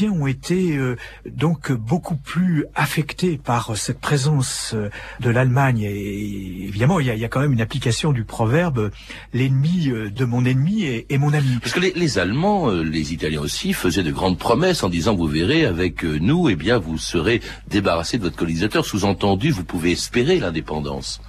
ont 0.10 0.28
été 0.28 0.78
euh, 0.78 0.96
donc 1.26 1.72
beaucoup 1.72 2.16
plus 2.16 2.66
affectés 2.76 3.38
par 3.38 3.76
cette 3.78 4.00
présence 4.00 4.74
euh, 4.74 4.90
de 5.20 5.30
l'Allemagne. 5.30 5.82
Et 5.82 6.66
évidemment, 6.68 7.00
il 7.00 7.08
y, 7.08 7.10
a, 7.10 7.16
il 7.16 7.20
y, 7.20 7.26
a, 7.26 7.28
quand 7.30 7.40
même 7.40 7.54
une 7.54 7.62
application 7.62 8.12
du 8.12 8.24
proverbe 8.24 8.92
l'ennemi 9.34 9.90
euh, 9.90 10.10
de 10.10 10.26
mon 10.26 10.46
ennemi 10.46 10.84
est, 10.84 11.18
mon 11.18 11.34
ami. 11.34 11.58
Parce 11.62 11.74
que 11.74 11.80
les, 11.80 11.94
les, 11.94 12.20
Allemands, 12.20 12.70
les 12.70 13.14
Italiens 13.14 13.42
aussi, 13.42 13.74
faisaient 13.74 14.04
de 14.04 14.12
grandes 14.12 14.38
promesses 14.38 14.84
en 14.84 14.90
disant 14.90 15.16
vous 15.16 15.28
verrez 15.28 15.66
avec 15.66 16.04
nous, 16.04 16.50
eh 16.50 16.56
bien 16.56 16.78
vous 16.78 16.98
serez 16.98 17.42
débarrassé 17.68 18.18
de 18.18 18.24
votre 18.24 18.36
colonisateur. 18.36 18.86
Sous-entendu, 18.86 19.52
vous 19.52 19.64
pouvez 19.64 19.92
espérer 19.92 20.40
l'indépendance. 20.40 21.22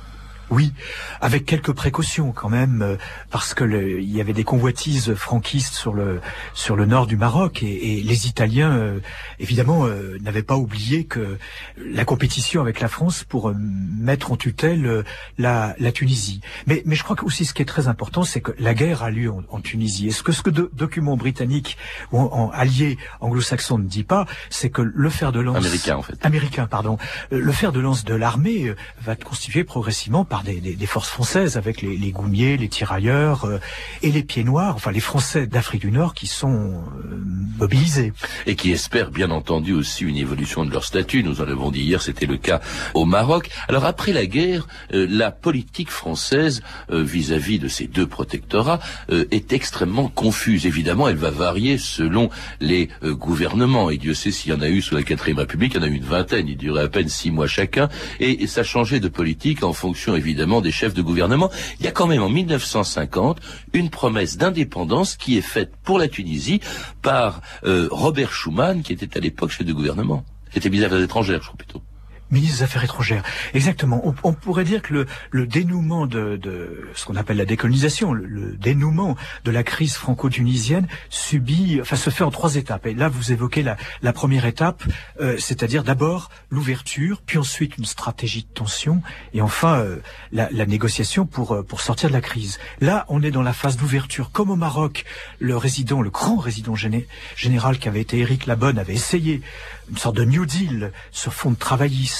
Oui, 0.50 0.72
avec 1.20 1.44
quelques 1.44 1.72
précautions 1.72 2.32
quand 2.32 2.48
même, 2.48 2.80
euh, 2.80 2.96
parce 3.30 3.52
que 3.52 3.64
il 3.64 4.10
y 4.10 4.20
avait 4.20 4.32
des 4.32 4.44
convoitises 4.44 5.14
franquistes 5.14 5.74
sur 5.74 5.92
le 5.92 6.20
sur 6.54 6.74
le 6.74 6.86
nord 6.86 7.06
du 7.06 7.18
Maroc 7.18 7.62
et, 7.62 8.02
les 8.02 8.26
Italiens, 8.26 8.72
euh, 8.72 9.00
évidemment, 9.38 9.84
euh, 9.84 10.18
n'avaient 10.20 10.42
pas 10.42 10.56
oublié 10.56 11.04
que 11.04 11.36
la 11.76 12.04
compétition 12.04 12.62
avec 12.62 12.80
la 12.80 12.88
France 12.88 13.24
pour 13.24 13.52
mettre 13.54 14.32
en 14.32 14.36
tutelle 14.36 15.04
la, 15.36 15.74
la 15.78 15.92
Tunisie. 15.92 16.40
Mais, 16.66 16.82
mais 16.86 16.94
je 16.94 17.04
crois 17.04 17.16
que 17.16 17.24
aussi 17.24 17.44
ce 17.44 17.52
qui 17.52 17.60
est 17.60 17.66
très 17.66 17.88
important, 17.88 18.22
c'est 18.22 18.40
que 18.40 18.52
la 18.58 18.72
guerre 18.72 19.02
a 19.02 19.10
lieu 19.10 19.30
en, 19.30 19.60
Tunisie. 19.60 20.08
Et 20.08 20.12
ce 20.12 20.22
que 20.22 20.32
ce 20.32 20.40
que 20.42 20.50
de, 20.50 20.70
document 20.72 21.16
britannique 21.16 21.76
ou 22.12 22.20
en, 22.20 22.50
allié 22.50 22.96
anglo-saxon 23.20 23.78
ne 23.78 23.88
dit 23.88 24.04
pas, 24.04 24.24
c'est 24.50 24.70
que 24.70 24.82
le 24.82 25.10
fer 25.10 25.32
de 25.32 25.40
lance 25.40 25.56
américain 25.56 25.96
en 25.96 26.02
fait 26.02 26.24
américain 26.24 26.66
pardon, 26.66 26.96
le 27.30 27.52
fer 27.52 27.72
de 27.72 27.80
lance 27.80 28.04
de 28.04 28.14
l'armée 28.14 28.72
va 29.02 29.12
être 29.12 29.24
constitué 29.24 29.64
progressivement 29.64 30.24
par 30.24 30.37
des, 30.44 30.86
forces 30.86 31.08
françaises 31.08 31.56
avec 31.56 31.82
les, 31.82 31.96
les 31.96 32.12
goumiers, 32.12 32.56
les 32.56 32.68
tirailleurs 32.68 33.44
euh, 33.44 33.58
et 34.02 34.10
les 34.10 34.22
pieds 34.22 34.44
noirs, 34.44 34.74
enfin 34.74 34.90
les 34.90 35.00
Français 35.00 35.46
d'Afrique 35.46 35.82
du 35.82 35.90
Nord 35.90 36.14
qui 36.14 36.26
sont 36.26 36.72
euh, 36.72 37.22
mobilisés. 37.58 38.12
Et 38.46 38.56
qui 38.56 38.70
espèrent 38.72 39.10
bien 39.10 39.30
entendu 39.30 39.72
aussi 39.72 40.04
une 40.04 40.16
évolution 40.16 40.64
de 40.64 40.70
leur 40.70 40.84
statut. 40.84 41.22
Nous 41.22 41.40
en 41.40 41.48
avons 41.48 41.70
dit 41.70 41.82
hier, 41.82 42.00
c'était 42.00 42.26
le 42.26 42.36
cas 42.36 42.60
au 42.94 43.04
Maroc. 43.04 43.50
Alors 43.68 43.84
après 43.84 44.12
la 44.12 44.26
guerre, 44.26 44.66
euh, 44.94 45.06
la 45.08 45.30
politique 45.30 45.90
française 45.90 46.62
vis-à-vis 46.90 47.58
de 47.58 47.68
ces 47.68 47.86
deux 47.86 48.06
protectorats 48.06 48.80
est 49.08 49.52
extrêmement 49.52 50.08
confuse. 50.08 50.66
Évidemment, 50.66 51.08
elle 51.08 51.16
va 51.16 51.30
varier 51.30 51.78
selon 51.78 52.30
les 52.60 52.88
gouvernements. 53.02 53.90
Et 53.90 53.96
Dieu 53.96 54.14
sait 54.14 54.30
s'il 54.30 54.52
y 54.52 54.54
en 54.54 54.60
a 54.60 54.68
eu 54.68 54.80
sous 54.80 54.94
la 54.94 55.02
quatrième 55.02 55.38
République, 55.38 55.74
il 55.74 55.80
y 55.80 55.80
en 55.80 55.86
a 55.86 55.88
eu 55.88 55.94
une 55.94 56.04
vingtaine. 56.04 56.48
Il 56.48 56.56
durait 56.56 56.84
à 56.84 56.88
peine 56.88 57.08
six 57.08 57.30
mois 57.30 57.46
chacun. 57.46 57.88
Et, 58.20 58.42
et 58.42 58.46
ça 58.46 58.62
changeait 58.62 59.00
de 59.00 59.08
politique 59.08 59.62
en 59.62 59.72
fonction 59.72 60.16
évidemment 60.16 60.27
évidemment 60.28 60.60
des 60.60 60.70
chefs 60.70 60.94
de 60.94 61.02
gouvernement. 61.02 61.50
Il 61.80 61.86
y 61.86 61.88
a 61.88 61.92
quand 61.92 62.06
même 62.06 62.22
en 62.22 62.28
1950 62.28 63.38
une 63.72 63.90
promesse 63.90 64.36
d'indépendance 64.36 65.16
qui 65.16 65.38
est 65.38 65.42
faite 65.42 65.72
pour 65.82 65.98
la 65.98 66.08
Tunisie 66.08 66.60
par 67.02 67.40
euh, 67.64 67.88
Robert 67.90 68.32
Schuman, 68.32 68.82
qui 68.82 68.92
était 68.92 69.16
à 69.16 69.20
l'époque 69.20 69.50
chef 69.50 69.66
de 69.66 69.72
gouvernement, 69.72 70.24
qui 70.52 70.58
était 70.58 70.70
ministre 70.70 70.96
des 70.96 71.02
je 71.02 71.38
crois 71.38 71.56
plutôt 71.56 71.82
ministre 72.30 72.58
des 72.58 72.62
Affaires 72.64 72.84
étrangères. 72.84 73.22
Exactement. 73.54 74.14
On, 74.22 74.32
pourrait 74.32 74.64
dire 74.64 74.82
que 74.82 74.92
le, 74.92 75.06
le 75.30 75.46
dénouement 75.46 76.06
de, 76.06 76.36
de, 76.36 76.88
ce 76.94 77.04
qu'on 77.04 77.16
appelle 77.16 77.36
la 77.36 77.44
décolonisation, 77.44 78.12
le, 78.12 78.56
dénouement 78.56 79.16
de 79.44 79.50
la 79.50 79.62
crise 79.62 79.94
franco-tunisienne 79.94 80.86
subit, 81.10 81.78
enfin 81.80 81.96
se 81.96 82.10
fait 82.10 82.24
en 82.24 82.30
trois 82.30 82.56
étapes. 82.56 82.86
Et 82.86 82.94
là, 82.94 83.08
vous 83.08 83.32
évoquez 83.32 83.62
la, 83.62 83.76
la 84.02 84.12
première 84.12 84.46
étape, 84.46 84.82
euh, 85.20 85.36
c'est-à-dire 85.38 85.84
d'abord 85.84 86.30
l'ouverture, 86.50 87.22
puis 87.24 87.38
ensuite 87.38 87.78
une 87.78 87.84
stratégie 87.84 88.42
de 88.42 88.54
tension, 88.54 89.02
et 89.32 89.40
enfin 89.40 89.78
euh, 89.78 89.96
la, 90.32 90.48
la, 90.50 90.66
négociation 90.66 91.26
pour 91.26 91.52
euh, 91.52 91.62
pour 91.62 91.80
sortir 91.80 92.08
de 92.08 92.14
la 92.14 92.20
crise. 92.20 92.58
Là, 92.80 93.04
on 93.08 93.22
est 93.22 93.30
dans 93.30 93.42
la 93.42 93.52
phase 93.52 93.76
d'ouverture. 93.76 94.30
Comme 94.30 94.50
au 94.50 94.56
Maroc, 94.56 95.04
le 95.38 95.56
résident, 95.56 96.02
le 96.02 96.10
grand 96.10 96.36
résident 96.36 96.74
général 97.36 97.78
qui 97.78 97.88
avait 97.88 98.00
été 98.00 98.18
Éric 98.18 98.46
Labonne, 98.46 98.78
avait 98.78 98.94
essayé 98.94 99.42
une 99.90 99.96
sorte 99.96 100.16
de 100.16 100.24
New 100.24 100.44
Deal 100.44 100.92
sur 101.10 101.32
fond 101.32 101.50
de 101.50 101.56
travaillisme 101.56 102.17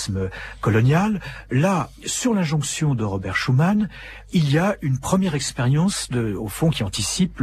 colonial. 0.61 1.21
Là, 1.51 1.91
sur 2.05 2.35
l'injonction 2.35 2.95
de 2.95 3.05
Robert 3.05 3.37
Schuman, 3.37 3.89
il 4.33 4.51
y 4.51 4.59
a 4.59 4.77
une 4.83 4.99
première 4.99 5.35
expérience, 5.35 6.09
au 6.39 6.49
fond, 6.49 6.71
qui 6.71 6.83
anticipe 6.83 7.41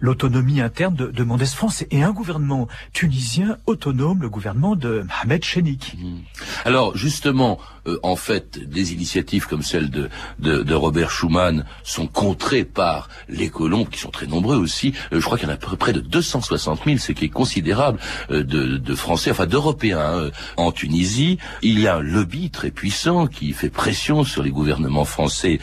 l'autonomie 0.00 0.60
interne 0.60 0.94
de, 0.94 1.06
de 1.06 1.24
Mendes 1.24 1.44
France 1.46 1.84
et 1.90 2.02
un 2.02 2.12
gouvernement 2.12 2.68
tunisien 2.92 3.58
autonome, 3.66 4.22
le 4.22 4.28
gouvernement 4.28 4.76
de 4.76 5.04
Mohamed 5.08 5.44
Chenik. 5.44 5.96
Mmh. 5.98 6.18
Alors, 6.64 6.96
justement, 6.96 7.58
euh, 7.88 7.98
en 8.02 8.16
fait, 8.16 8.58
des 8.58 8.92
initiatives 8.92 9.46
comme 9.46 9.62
celle 9.62 9.90
de, 9.90 10.08
de, 10.38 10.74
Robert 10.74 11.10
Schuman 11.10 11.64
sont 11.82 12.06
contrées 12.06 12.64
par 12.64 13.08
les 13.28 13.48
colons, 13.48 13.84
qui 13.84 13.98
sont 13.98 14.10
très 14.10 14.26
nombreux 14.26 14.56
aussi. 14.56 14.94
Euh, 15.12 15.20
je 15.20 15.24
crois 15.24 15.38
qu'il 15.38 15.48
y 15.48 15.50
en 15.50 15.54
a 15.54 15.58
près 15.58 15.92
de 15.92 16.00
260 16.00 16.82
000, 16.84 16.98
ce 16.98 17.12
qui 17.12 17.26
est 17.26 17.30
considérable, 17.30 17.98
euh, 18.30 18.44
de, 18.44 18.76
de 18.76 18.94
Français, 18.94 19.30
enfin 19.30 19.46
d'Européens 19.46 20.26
hein, 20.26 20.30
en 20.56 20.72
Tunisie. 20.72 21.38
Il 21.62 21.80
y 21.80 21.88
a 21.88 21.97
un 21.98 22.02
lobby 22.02 22.50
très 22.50 22.70
puissant 22.70 23.26
qui 23.26 23.52
fait 23.52 23.70
pression 23.70 24.24
sur 24.24 24.42
les 24.42 24.50
gouvernements 24.50 25.04
français 25.04 25.58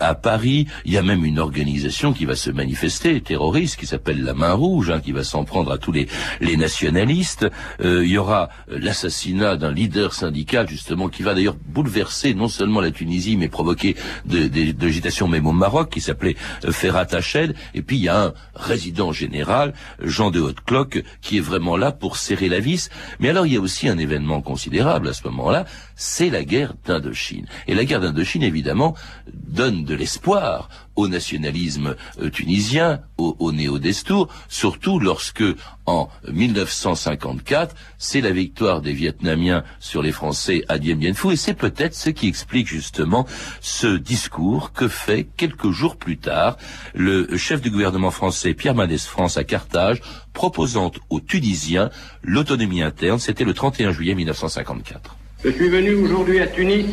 à 0.00 0.14
Paris. 0.14 0.66
Il 0.84 0.92
y 0.92 0.98
a 0.98 1.02
même 1.02 1.24
une 1.24 1.38
organisation 1.38 2.12
qui 2.12 2.24
va 2.24 2.36
se 2.36 2.50
manifester, 2.50 3.20
terroriste, 3.20 3.76
qui 3.76 3.86
s'appelle 3.86 4.22
la 4.22 4.34
Main 4.34 4.52
Rouge, 4.52 4.90
hein, 4.90 5.00
qui 5.00 5.12
va 5.12 5.24
s'en 5.24 5.44
prendre 5.44 5.72
à 5.72 5.78
tous 5.78 5.92
les, 5.92 6.08
les 6.40 6.56
nationalistes. 6.56 7.46
Euh, 7.80 8.04
il 8.04 8.10
y 8.10 8.18
aura 8.18 8.48
euh, 8.70 8.78
l'assassinat 8.80 9.56
d'un 9.56 9.72
leader 9.72 10.12
syndical, 10.12 10.68
justement, 10.68 11.08
qui 11.08 11.22
va 11.22 11.34
d'ailleurs 11.34 11.56
bouleverser 11.66 12.34
non 12.34 12.48
seulement 12.48 12.80
la 12.80 12.90
Tunisie, 12.90 13.36
mais 13.36 13.48
provoquer 13.48 13.96
de, 14.24 14.48
de, 14.48 15.26
même 15.26 15.46
au 15.46 15.52
Maroc, 15.52 15.90
qui 15.90 16.00
s'appelait 16.00 16.36
euh, 16.64 16.72
Ferhat 16.72 17.06
Hached. 17.12 17.54
Et 17.74 17.82
puis 17.82 17.96
il 17.96 18.04
y 18.04 18.08
a 18.08 18.26
un 18.26 18.34
résident 18.54 19.12
général, 19.12 19.74
Jean 20.00 20.30
de 20.30 20.40
Haute-Cloque, 20.40 21.02
qui 21.20 21.38
est 21.38 21.40
vraiment 21.40 21.76
là 21.76 21.92
pour 21.92 22.16
serrer 22.16 22.48
la 22.48 22.60
vis. 22.60 22.90
Mais 23.20 23.28
alors 23.28 23.46
il 23.46 23.54
y 23.54 23.56
a 23.56 23.60
aussi 23.60 23.88
un 23.88 23.98
événement 23.98 24.40
considérable 24.40 25.08
à 25.08 25.12
ce 25.12 25.22
moment-là, 25.24 25.64
c'est 25.96 26.30
la 26.30 26.44
guerre 26.44 26.74
d'Indochine. 26.84 27.46
Et 27.66 27.74
la 27.74 27.84
guerre 27.84 28.00
d'Indochine, 28.00 28.42
évidemment, 28.42 28.94
donne 29.32 29.84
de 29.84 29.94
l'espoir 29.94 30.68
au 30.96 31.08
nationalisme 31.08 31.94
euh, 32.20 32.30
tunisien, 32.30 33.00
au, 33.18 33.52
néo-destour, 33.52 34.28
surtout 34.48 34.98
lorsque, 34.98 35.44
en 35.84 36.08
1954, 36.30 37.74
c'est 37.98 38.20
la 38.20 38.30
victoire 38.30 38.80
des 38.80 38.92
Vietnamiens 38.92 39.62
sur 39.78 40.02
les 40.02 40.12
Français 40.12 40.64
à 40.68 40.78
Dien 40.78 40.96
Bien 40.96 41.14
Phu, 41.14 41.32
et 41.32 41.36
c'est 41.36 41.54
peut-être 41.54 41.94
ce 41.94 42.10
qui 42.10 42.28
explique 42.28 42.66
justement 42.66 43.26
ce 43.60 43.96
discours 43.96 44.72
que 44.72 44.88
fait 44.88 45.26
quelques 45.36 45.70
jours 45.70 45.96
plus 45.96 46.18
tard 46.18 46.56
le 46.94 47.36
chef 47.36 47.60
du 47.60 47.70
gouvernement 47.70 48.10
français 48.10 48.54
Pierre 48.54 48.74
Mendès 48.74 48.98
France 48.98 49.36
à 49.36 49.44
Carthage, 49.44 50.00
proposant 50.32 50.92
aux 51.10 51.20
Tunisiens 51.20 51.90
l'autonomie 52.22 52.82
interne. 52.82 53.18
C'était 53.18 53.44
le 53.44 53.54
31 53.54 53.92
juillet 53.92 54.14
1954. 54.14 55.16
Je 55.46 55.52
suis 55.52 55.68
venu 55.68 55.94
aujourd'hui 55.94 56.40
à 56.40 56.48
Tunis 56.48 56.86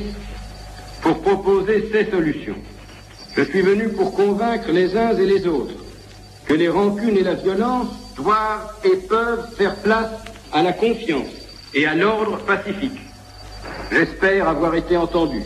pour 1.02 1.22
proposer 1.22 1.90
ces 1.92 2.12
solutions. 2.12 2.54
Je 3.36 3.42
suis 3.42 3.62
venu 3.62 3.90
pour 3.90 4.14
convaincre 4.14 4.72
les 4.72 4.96
uns 4.96 5.18
et 5.18 5.26
les 5.26 5.48
autres 5.48 5.74
que 6.46 6.54
les 6.54 6.70
rancunes 6.70 7.18
et 7.18 7.24
la 7.24 7.34
violence 7.34 7.88
doivent 8.16 8.76
et 8.84 8.96
peuvent 9.08 9.48
faire 9.58 9.76
place 9.78 10.12
à 10.52 10.62
la 10.62 10.72
confiance 10.72 11.32
et 11.74 11.88
à 11.88 11.96
l'ordre 11.96 12.38
pacifique. 12.46 13.00
J'espère 13.92 14.48
avoir 14.48 14.76
été 14.76 14.98
entendu. 14.98 15.42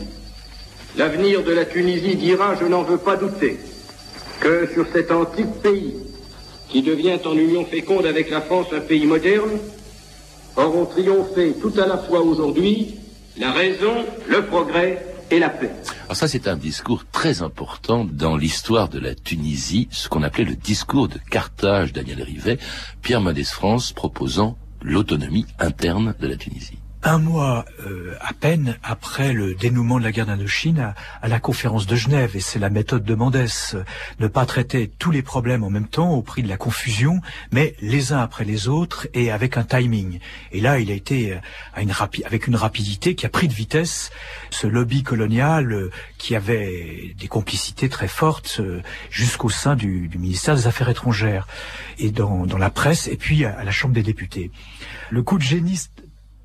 L'avenir 0.94 1.42
de 1.42 1.52
la 1.52 1.64
Tunisie 1.64 2.16
dira, 2.16 2.56
je 2.60 2.66
n'en 2.66 2.82
veux 2.82 2.98
pas 2.98 3.16
douter, 3.16 3.58
que 4.40 4.68
sur 4.74 4.86
cet 4.92 5.12
antique 5.12 5.62
pays, 5.62 5.94
qui 6.68 6.82
devient 6.82 7.20
en 7.24 7.32
union 7.32 7.64
féconde 7.64 8.04
avec 8.04 8.28
la 8.28 8.42
France 8.42 8.66
un 8.76 8.80
pays 8.80 9.06
moderne, 9.06 9.58
auront 10.58 10.84
triomphé 10.84 11.54
tout 11.60 11.72
à 11.80 11.86
la 11.86 11.96
fois 11.96 12.20
aujourd'hui 12.20 12.96
la 13.38 13.52
raison, 13.52 14.04
le 14.28 14.44
progrès 14.44 15.06
et 15.30 15.38
la 15.38 15.48
paix. 15.48 15.70
Alors 16.04 16.16
ça, 16.16 16.28
c'est 16.28 16.48
un 16.48 16.56
discours 16.56 17.04
très 17.10 17.42
important 17.42 18.04
dans 18.04 18.36
l'histoire 18.36 18.88
de 18.88 18.98
la 18.98 19.14
Tunisie, 19.14 19.88
ce 19.90 20.08
qu'on 20.08 20.22
appelait 20.22 20.44
le 20.44 20.56
discours 20.56 21.08
de 21.08 21.18
Carthage, 21.30 21.92
Daniel 21.92 22.22
Rivet, 22.22 22.58
Pierre 23.02 23.20
Mendès 23.20 23.44
France 23.44 23.92
proposant 23.92 24.56
l'autonomie 24.82 25.46
interne 25.58 26.14
de 26.18 26.26
la 26.26 26.36
Tunisie. 26.36 26.78
Un 27.02 27.18
mois 27.18 27.64
euh, 27.86 28.14
à 28.20 28.32
peine 28.32 28.76
après 28.82 29.32
le 29.32 29.54
dénouement 29.54 29.98
de 29.98 30.04
la 30.04 30.12
guerre 30.12 30.26
d'Indochine 30.26 30.80
à, 30.80 30.94
à, 31.22 31.28
la 31.28 31.38
conférence 31.38 31.86
de 31.86 31.94
Genève, 31.94 32.32
et 32.34 32.40
c'est 32.40 32.58
la 32.58 32.70
méthode 32.70 33.04
de 33.04 33.14
Mendès, 33.14 33.76
ne 34.18 34.26
pas 34.26 34.46
traiter 34.46 34.90
tous 34.98 35.10
les 35.10 35.22
problèmes 35.22 35.62
en 35.62 35.70
même 35.70 35.86
temps 35.86 36.10
au 36.10 36.22
prix 36.22 36.42
de 36.42 36.48
la 36.48 36.56
confusion, 36.56 37.20
mais 37.52 37.74
les 37.80 38.12
uns 38.12 38.18
après 38.18 38.44
les 38.44 38.68
autres 38.68 39.06
et 39.14 39.30
avec 39.30 39.56
un 39.56 39.64
timing. 39.64 40.18
Et 40.52 40.60
là, 40.60 40.80
il 40.80 40.90
a 40.90 40.94
été 40.94 41.32
euh, 41.32 41.38
à 41.74 41.82
une 41.82 41.92
avec 42.24 42.46
une 42.46 42.56
rapidité 42.56 43.14
qui 43.14 43.26
a 43.26 43.28
pris 43.28 43.48
de 43.48 43.54
vitesse 43.54 44.10
ce 44.50 44.66
lobby 44.66 45.02
colonial 45.02 45.72
euh, 45.72 45.90
qui 46.16 46.34
avait 46.34 47.14
des 47.18 47.28
complicités 47.28 47.88
très 47.88 48.08
fortes 48.08 48.60
jusqu'au 49.10 49.50
sein 49.50 49.76
du, 49.76 50.08
du, 50.08 50.18
ministère 50.18 50.56
des 50.56 50.66
Affaires 50.66 50.88
étrangères 50.88 51.46
et 51.98 52.10
dans, 52.10 52.46
dans 52.46 52.58
la 52.58 52.70
presse 52.70 53.06
et 53.08 53.16
puis 53.16 53.44
à, 53.44 53.56
à 53.58 53.64
la 53.64 53.70
Chambre 53.70 53.94
des 53.94 54.02
députés. 54.02 54.50
Le 55.10 55.22
coup 55.22 55.38
de 55.38 55.42
génie 55.42 55.78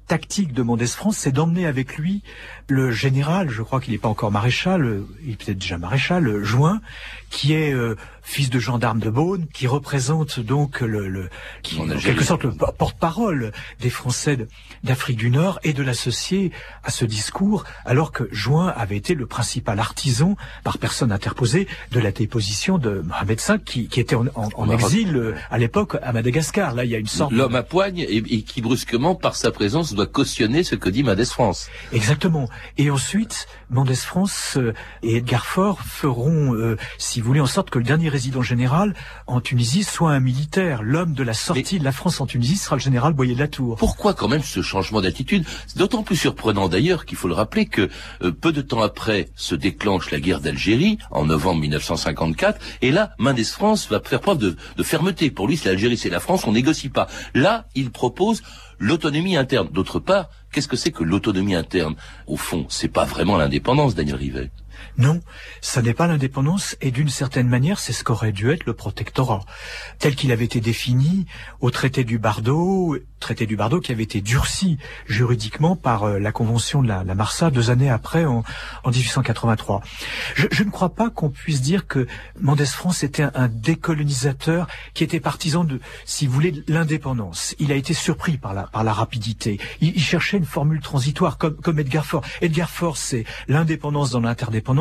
tactique 0.07 0.53
de 0.53 0.61
Mendès 0.61 0.87
France, 0.87 1.17
c'est 1.17 1.31
d'emmener 1.31 1.65
avec 1.65 1.97
lui 1.97 2.21
le 2.67 2.91
général, 2.91 3.49
je 3.49 3.61
crois 3.61 3.81
qu'il 3.81 3.93
n'est 3.93 3.99
pas 3.99 4.09
encore 4.09 4.31
maréchal, 4.31 5.03
il 5.23 5.31
est 5.31 5.35
peut-être 5.35 5.59
déjà 5.59 5.77
maréchal, 5.77 6.43
Join, 6.43 6.81
qui 7.29 7.53
est 7.53 7.73
euh, 7.73 7.95
fils 8.23 8.49
de 8.49 8.59
gendarme 8.59 8.99
de 8.99 9.09
Beaune, 9.09 9.45
qui 9.53 9.67
représente 9.67 10.39
donc 10.39 10.81
le, 10.81 11.07
le 11.07 11.29
qui, 11.61 11.79
en 11.79 11.87
quelque 11.87 12.23
sorte 12.23 12.43
le 12.43 12.51
porte-parole 12.51 13.51
des 13.79 13.89
Français 13.89 14.37
d'Afrique 14.83 15.17
du 15.17 15.29
Nord 15.29 15.59
et 15.63 15.73
de 15.73 15.83
l'associer 15.83 16.51
à 16.83 16.91
ce 16.91 17.05
discours, 17.05 17.65
alors 17.85 18.11
que 18.11 18.27
Join 18.31 18.73
avait 18.75 18.97
été 18.97 19.13
le 19.13 19.25
principal 19.25 19.79
artisan, 19.79 20.35
par 20.63 20.77
personne 20.77 21.11
interposée, 21.11 21.67
de 21.91 21.99
la 21.99 22.11
déposition 22.11 22.77
de 22.77 23.03
Mohamed 23.05 23.39
V, 23.39 23.53
qui, 23.65 23.87
qui 23.87 23.99
était 23.99 24.15
en, 24.15 24.25
en, 24.35 24.69
exil 24.69 25.15
euh, 25.15 25.35
à 25.51 25.57
l'époque 25.57 25.97
à 26.01 26.13
Madagascar. 26.13 26.73
Là, 26.73 26.85
il 26.85 26.91
y 26.91 26.95
a 26.95 26.99
une 26.99 27.07
sorte 27.07 27.31
l'homme 27.31 27.55
à 27.55 27.63
poigne 27.63 27.99
et, 27.99 28.17
et, 28.17 28.41
qui 28.43 28.61
brusquement, 28.61 29.15
par 29.15 29.35
sa 29.35 29.51
présence, 29.51 29.93
doit 29.93 30.07
cautionner 30.07 30.63
ce 30.63 30.75
que 30.75 30.89
dit 30.89 31.03
Mendès 31.03 31.25
France. 31.25 31.67
Exactement. 31.91 32.49
Et 32.77 32.89
ensuite, 32.89 33.47
Mendès 33.69 33.95
France 33.95 34.55
euh, 34.57 34.73
et 35.01 35.17
Edgar 35.17 35.45
Faure 35.45 35.81
feront, 35.81 36.53
euh, 36.53 36.77
si 36.97 37.19
vous 37.19 37.27
voulez, 37.27 37.41
en 37.41 37.47
sorte 37.47 37.69
que 37.69 37.79
le 37.79 37.85
dernier 37.85 38.09
résident 38.13 38.43
général 38.43 38.93
en 39.25 39.41
Tunisie 39.41 39.83
soit 39.83 40.11
un 40.11 40.19
militaire. 40.19 40.83
L'homme 40.83 41.13
de 41.15 41.23
la 41.23 41.33
sortie 41.33 41.79
de 41.79 41.83
la 41.83 41.91
France 41.91 42.21
en 42.21 42.27
Tunisie 42.27 42.57
sera 42.57 42.75
le 42.75 42.81
général 42.81 43.13
Boyer 43.13 43.33
de 43.33 43.39
la 43.39 43.47
Tour. 43.47 43.75
Pourquoi 43.77 44.13
quand 44.13 44.27
même 44.27 44.43
ce 44.43 44.61
changement 44.61 45.01
d'attitude? 45.01 45.45
C'est 45.65 45.79
d'autant 45.79 46.03
plus 46.03 46.15
surprenant 46.15 46.69
d'ailleurs 46.69 47.05
qu'il 47.05 47.17
faut 47.17 47.27
le 47.27 47.33
rappeler 47.33 47.65
que 47.65 47.89
euh, 48.21 48.31
peu 48.31 48.51
de 48.51 48.61
temps 48.61 48.83
après 48.83 49.29
se 49.35 49.55
déclenche 49.55 50.11
la 50.11 50.19
guerre 50.19 50.41
d'Algérie 50.41 50.99
en 51.09 51.25
novembre 51.25 51.61
1954 51.61 52.59
et 52.83 52.91
là 52.91 53.15
Mendès 53.17 53.43
France 53.45 53.89
va 53.89 53.99
faire 53.99 54.21
preuve 54.21 54.37
de, 54.37 54.55
de 54.77 54.83
fermeté. 54.83 55.31
Pour 55.31 55.47
lui, 55.47 55.57
c'est 55.57 55.69
l'Algérie, 55.69 55.97
c'est 55.97 56.11
la 56.11 56.19
France, 56.19 56.45
on 56.45 56.51
négocie 56.51 56.89
pas. 56.89 57.07
Là, 57.33 57.65
il 57.73 57.89
propose 57.89 58.43
l'autonomie 58.77 59.37
interne. 59.37 59.69
D'autre 59.71 59.99
part, 59.99 60.29
qu'est-ce 60.51 60.67
que 60.67 60.77
c'est 60.77 60.91
que 60.91 61.03
l'autonomie 61.03 61.55
interne? 61.55 61.95
Au 62.27 62.37
fond, 62.37 62.67
c'est 62.69 62.89
pas 62.89 63.05
vraiment 63.05 63.37
l'indépendance, 63.37 63.95
Daniel 63.95 64.17
Rivet. 64.17 64.51
Non, 64.97 65.21
ça 65.61 65.81
n'est 65.81 65.93
pas 65.93 66.07
l'indépendance 66.07 66.75
et 66.81 66.91
d'une 66.91 67.09
certaine 67.09 67.47
manière, 67.47 67.79
c'est 67.79 67.93
ce 67.93 68.03
qu'aurait 68.03 68.31
dû 68.31 68.51
être 68.51 68.65
le 68.65 68.73
protectorat, 68.73 69.45
tel 69.99 70.15
qu'il 70.15 70.31
avait 70.31 70.45
été 70.45 70.61
défini 70.61 71.25
au 71.61 71.71
traité 71.71 72.03
du 72.03 72.19
Bardo, 72.19 72.97
traité 73.19 73.45
du 73.45 73.55
Bardo 73.55 73.79
qui 73.79 73.91
avait 73.91 74.03
été 74.03 74.21
durci 74.21 74.77
juridiquement 75.07 75.75
par 75.75 76.03
euh, 76.03 76.19
la 76.19 76.31
convention 76.31 76.81
de 76.81 76.87
la, 76.87 77.03
la 77.03 77.15
Marsa 77.15 77.49
deux 77.51 77.69
années 77.69 77.89
après, 77.89 78.25
en, 78.25 78.43
en 78.83 78.91
1883. 78.91 79.81
Je, 80.35 80.47
je, 80.51 80.63
ne 80.63 80.69
crois 80.69 80.93
pas 80.93 81.09
qu'on 81.09 81.29
puisse 81.29 81.61
dire 81.61 81.87
que 81.87 82.05
Mendès 82.39 82.65
France 82.65 83.03
était 83.03 83.23
un, 83.23 83.47
décolonisateur 83.47 84.67
qui 84.93 85.03
était 85.03 85.19
partisan 85.19 85.63
de, 85.63 85.79
si 86.05 86.27
vous 86.27 86.33
voulez, 86.33 86.63
l'indépendance. 86.67 87.55
Il 87.59 87.71
a 87.71 87.75
été 87.75 87.93
surpris 87.93 88.37
par 88.37 88.53
la, 88.53 88.63
par 88.63 88.83
la 88.83 88.93
rapidité. 88.93 89.59
Il, 89.79 89.95
il 89.95 90.01
cherchait 90.01 90.37
une 90.37 90.45
formule 90.45 90.81
transitoire, 90.81 91.37
comme, 91.37 91.55
comme 91.55 91.79
Edgar 91.79 92.05
Faure. 92.05 92.23
Edgar 92.41 92.69
Faure, 92.69 92.97
c'est 92.97 93.23
l'indépendance 93.47 94.11
dans 94.11 94.19
l'interdépendance, 94.19 94.72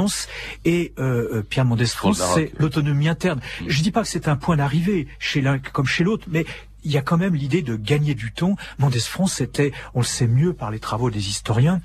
et 0.64 0.92
euh, 0.98 1.28
euh 1.32 1.42
Pierre 1.42 1.64
Mendès 1.64 1.86
France, 1.86 2.22
c'est 2.34 2.52
l'autonomie 2.58 3.08
interne. 3.08 3.40
Mm. 3.60 3.64
Je 3.68 3.82
dis 3.82 3.90
pas 3.90 4.02
que 4.02 4.08
c'est 4.08 4.28
un 4.28 4.36
point 4.36 4.56
d'arrivée 4.56 5.06
chez 5.18 5.40
l'un 5.40 5.58
comme 5.58 5.86
chez 5.86 6.04
l'autre, 6.04 6.26
mais 6.30 6.44
il 6.84 6.90
y 6.90 6.98
a 6.98 7.02
quand 7.02 7.16
même 7.16 7.34
l'idée 7.34 7.62
de 7.62 7.76
gagner 7.76 8.14
du 8.14 8.32
temps. 8.32 8.56
Mendès 8.78 9.00
France 9.00 9.40
était, 9.40 9.72
on 9.94 10.00
le 10.00 10.04
sait 10.04 10.26
mieux 10.26 10.52
par 10.52 10.70
les 10.70 10.80
travaux 10.80 11.10
des 11.10 11.28
historiens, 11.28 11.80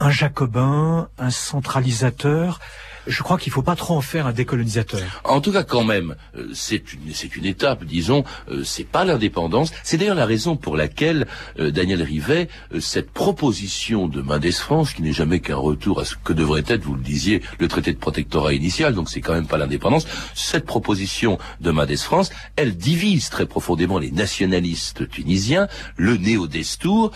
un 0.00 0.10
jacobin, 0.10 1.08
un 1.18 1.30
centralisateur, 1.30 2.58
je 3.06 3.22
crois 3.22 3.38
qu'il 3.38 3.52
faut 3.52 3.62
pas 3.62 3.76
trop 3.76 3.96
en 3.96 4.00
faire 4.00 4.26
un 4.26 4.32
décolonisateur. 4.32 5.00
En 5.24 5.40
tout 5.40 5.52
cas, 5.52 5.62
quand 5.62 5.84
même, 5.84 6.14
euh, 6.36 6.48
c'est 6.54 6.92
une, 6.92 7.12
c'est 7.12 7.36
une 7.36 7.44
étape, 7.44 7.84
disons, 7.84 8.24
euh, 8.50 8.62
c'est 8.64 8.84
pas 8.84 9.04
l'indépendance. 9.04 9.72
C'est 9.82 9.96
d'ailleurs 9.96 10.14
la 10.14 10.26
raison 10.26 10.56
pour 10.56 10.76
laquelle 10.76 11.26
euh, 11.58 11.70
Daniel 11.70 12.02
Rivet, 12.02 12.48
cette 12.80 13.10
proposition 13.10 14.08
de 14.08 14.22
Mendès 14.22 14.52
France, 14.52 14.92
qui 14.92 15.02
n'est 15.02 15.12
jamais 15.12 15.40
qu'un 15.40 15.56
retour 15.56 16.00
à 16.00 16.04
ce 16.04 16.14
que 16.16 16.32
devrait 16.32 16.64
être, 16.66 16.82
vous 16.82 16.94
le 16.94 17.02
disiez, 17.02 17.42
le 17.58 17.68
traité 17.68 17.92
de 17.92 17.98
protectorat 17.98 18.54
initial, 18.54 18.94
donc 18.94 19.08
c'est 19.08 19.20
quand 19.20 19.34
même 19.34 19.46
pas 19.46 19.58
l'indépendance, 19.58 20.06
cette 20.34 20.64
proposition 20.64 21.38
de 21.60 21.70
Mendès 21.70 21.96
France, 21.96 22.30
elle 22.56 22.76
divise 22.76 23.30
très 23.30 23.46
profondément 23.46 23.98
les 23.98 24.10
nationalistes 24.10 25.08
tunisiens, 25.08 25.68
le 25.96 26.16
néo-destour, 26.16 27.12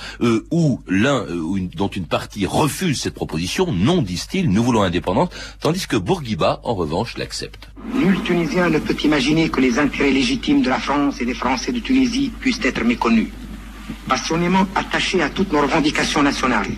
où 0.50 0.80
l'un, 0.88 1.26
dont 1.74 1.88
une 1.88 2.06
partie 2.06 2.46
refuse 2.46 3.00
cette 3.00 3.14
proposition, 3.14 3.72
non, 3.72 4.02
disent-ils, 4.02 4.50
nous 4.50 4.62
voulons 4.62 4.82
indépendance, 4.82 5.30
tandis 5.76 5.86
que 5.86 5.96
Bourguiba, 5.96 6.60
en 6.64 6.74
revanche, 6.74 7.18
l'accepte. 7.18 7.68
Nul 7.92 8.22
Tunisien 8.22 8.70
ne 8.70 8.78
peut 8.78 8.96
imaginer 9.04 9.50
que 9.50 9.60
les 9.60 9.78
intérêts 9.78 10.10
légitimes 10.10 10.62
de 10.62 10.70
la 10.70 10.78
France 10.78 11.20
et 11.20 11.26
des 11.26 11.34
Français 11.34 11.70
de 11.70 11.80
Tunisie 11.80 12.32
puissent 12.40 12.64
être 12.64 12.82
méconnus. 12.82 13.28
Passionnément 14.08 14.66
attachés 14.74 15.20
à 15.22 15.28
toutes 15.28 15.52
nos 15.52 15.60
revendications 15.60 16.22
nationales, 16.22 16.72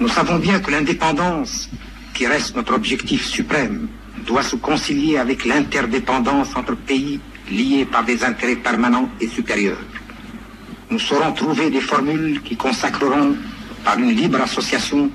nous 0.00 0.08
savons 0.08 0.38
bien 0.38 0.58
que 0.58 0.72
l'indépendance, 0.72 1.70
qui 2.12 2.26
reste 2.26 2.56
notre 2.56 2.74
objectif 2.74 3.24
suprême, 3.24 3.88
doit 4.26 4.42
se 4.42 4.56
concilier 4.56 5.18
avec 5.18 5.44
l'interdépendance 5.44 6.48
entre 6.56 6.74
pays 6.74 7.20
liés 7.52 7.84
par 7.84 8.04
des 8.04 8.24
intérêts 8.24 8.56
permanents 8.56 9.08
et 9.20 9.28
supérieurs. 9.28 9.84
Nous 10.90 10.98
saurons 10.98 11.32
trouver 11.32 11.70
des 11.70 11.80
formules 11.80 12.42
qui 12.42 12.56
consacreront, 12.56 13.36
par 13.84 13.96
une 13.96 14.10
libre 14.10 14.40
association, 14.40 15.08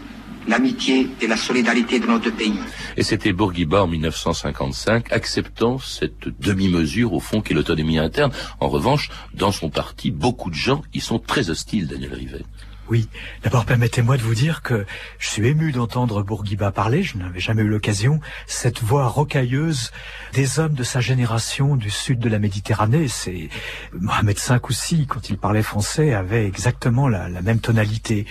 l'amitié 0.48 1.10
et 1.22 1.28
la 1.28 1.38
solidarité 1.38 2.00
de 2.00 2.08
nos 2.08 2.20
deux 2.20 2.32
pays. 2.32 2.60
Et 2.98 3.04
c'était 3.04 3.34
Bourguiba 3.34 3.84
en 3.84 3.88
1955, 3.88 5.12
acceptant 5.12 5.80
cette 5.80 6.28
demi-mesure 6.40 7.14
au 7.14 7.20
fond 7.20 7.42
qui 7.42 7.54
est 7.54 7.56
l'autonomie 7.56 7.98
interne. 7.98 8.32
En 8.60 8.70
revanche, 8.70 9.10
dans 9.34 9.52
son 9.52 9.70
parti, 9.70 10.12
beaucoup 10.12 10.50
de 10.50 10.56
gens 10.56 10.84
y 10.94 11.00
sont 11.00 11.20
très 11.20 11.50
hostiles, 11.50 11.88
Daniel 11.88 12.14
Rivet. 12.14 12.44
Oui, 12.90 13.08
d'abord 13.44 13.66
permettez-moi 13.66 14.18
de 14.18 14.24
vous 14.24 14.36
dire 14.36 14.62
que 14.62 14.86
je 15.18 15.30
suis 15.30 15.48
ému 15.48 15.72
d'entendre 15.72 16.22
Bourguiba 16.22 16.72
parler, 16.72 17.02
je 17.02 17.18
n'avais 17.18 17.40
jamais 17.40 17.62
eu 17.62 17.68
l'occasion, 17.70 18.20
cette 18.46 18.84
voix 18.84 19.08
rocailleuse 19.08 19.92
des 20.34 20.60
hommes 20.60 20.74
de 20.74 20.84
sa 20.84 21.00
génération 21.00 21.78
du 21.78 21.90
sud 21.90 22.20
de 22.20 22.28
la 22.28 22.40
Méditerranée. 22.40 23.08
C'est 23.08 23.48
Mohamed 23.94 24.38
V 24.38 24.58
aussi, 24.64 25.08
quand 25.08 25.30
il 25.30 25.38
parlait 25.38 25.64
français, 25.64 26.14
avait 26.14 26.46
exactement 26.46 27.08
la, 27.08 27.30
même 27.42 27.60
tonalité. 27.60 28.26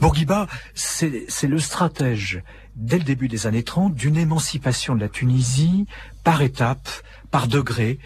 Bourguiba, 0.00 0.48
c'est 0.74 1.26
le 1.44 1.58
stratège 1.58 2.42
dès 2.76 2.98
le 2.98 3.04
début 3.04 3.28
des 3.28 3.46
années 3.46 3.64
30 3.64 3.94
d'une 3.94 4.18
émancipation 4.18 4.94
de 4.94 5.00
la 5.00 5.08
Tunisie 5.08 5.86
par 6.24 6.42
étapes, 6.42 6.90
par 7.30 7.48
degrés, 7.48 7.98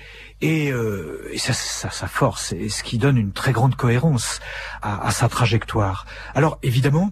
et, 0.42 0.70
euh, 0.70 1.32
ça, 1.38 1.52
ça, 1.54 1.90
sa 1.90 2.06
force, 2.08 2.52
et 2.52 2.68
ce 2.68 2.82
qui 2.82 2.98
donne 2.98 3.16
une 3.16 3.32
très 3.32 3.52
grande 3.52 3.76
cohérence 3.76 4.40
à, 4.82 5.06
à 5.06 5.10
sa 5.10 5.28
trajectoire. 5.28 6.04
Alors 6.34 6.58
évidemment, 6.62 7.10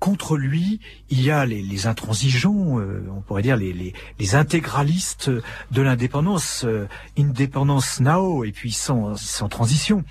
contre 0.00 0.36
lui, 0.36 0.80
il 1.14 1.22
y 1.22 1.30
a 1.30 1.46
les, 1.46 1.62
les 1.62 1.86
intransigeants, 1.86 2.80
euh, 2.80 3.06
on 3.16 3.20
pourrait 3.20 3.42
dire 3.42 3.56
les, 3.56 3.72
les, 3.72 3.94
les 4.18 4.34
intégralistes 4.34 5.30
de 5.70 5.80
l'indépendance, 5.80 6.64
euh, 6.64 6.88
indépendance 7.16 8.00
now, 8.00 8.42
et 8.42 8.50
puis 8.50 8.72
sans, 8.72 9.14
sans 9.16 9.48
transition. 9.48 10.02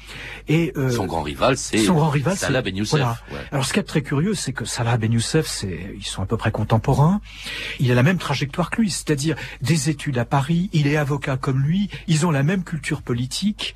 Et 0.47 0.71
euh, 0.77 0.91
son 0.91 1.05
grand 1.05 1.21
rival, 1.21 1.57
c'est 1.57 1.77
son 1.79 1.95
grand 1.95 2.09
rival, 2.09 2.37
Salah 2.37 2.61
Ben 2.61 2.73
Youssef. 2.73 2.91
Voilà. 2.91 3.17
Ouais. 3.33 3.39
Alors, 3.51 3.65
ce 3.65 3.73
qui 3.73 3.79
est 3.79 3.83
très 3.83 4.01
curieux, 4.01 4.33
c'est 4.33 4.53
que 4.53 4.63
Salah 4.63 4.95
Ben 4.95 5.11
Youssef, 5.11 5.45
c'est 5.45 5.93
ils 5.93 6.05
sont 6.05 6.21
à 6.21 6.25
peu 6.25 6.37
près 6.37 6.51
contemporains. 6.51 7.19
Il 7.81 7.91
a 7.91 7.95
la 7.95 8.03
même 8.03 8.17
trajectoire 8.17 8.69
que 8.69 8.79
lui, 8.79 8.89
c'est-à-dire 8.89 9.35
des 9.61 9.89
études 9.89 10.17
à 10.17 10.25
Paris. 10.25 10.69
Il 10.71 10.87
est 10.87 10.95
avocat 10.95 11.35
comme 11.35 11.59
lui. 11.61 11.89
Ils 12.07 12.25
ont 12.25 12.31
la 12.31 12.43
même 12.43 12.63
culture 12.63 13.01
politique. 13.01 13.75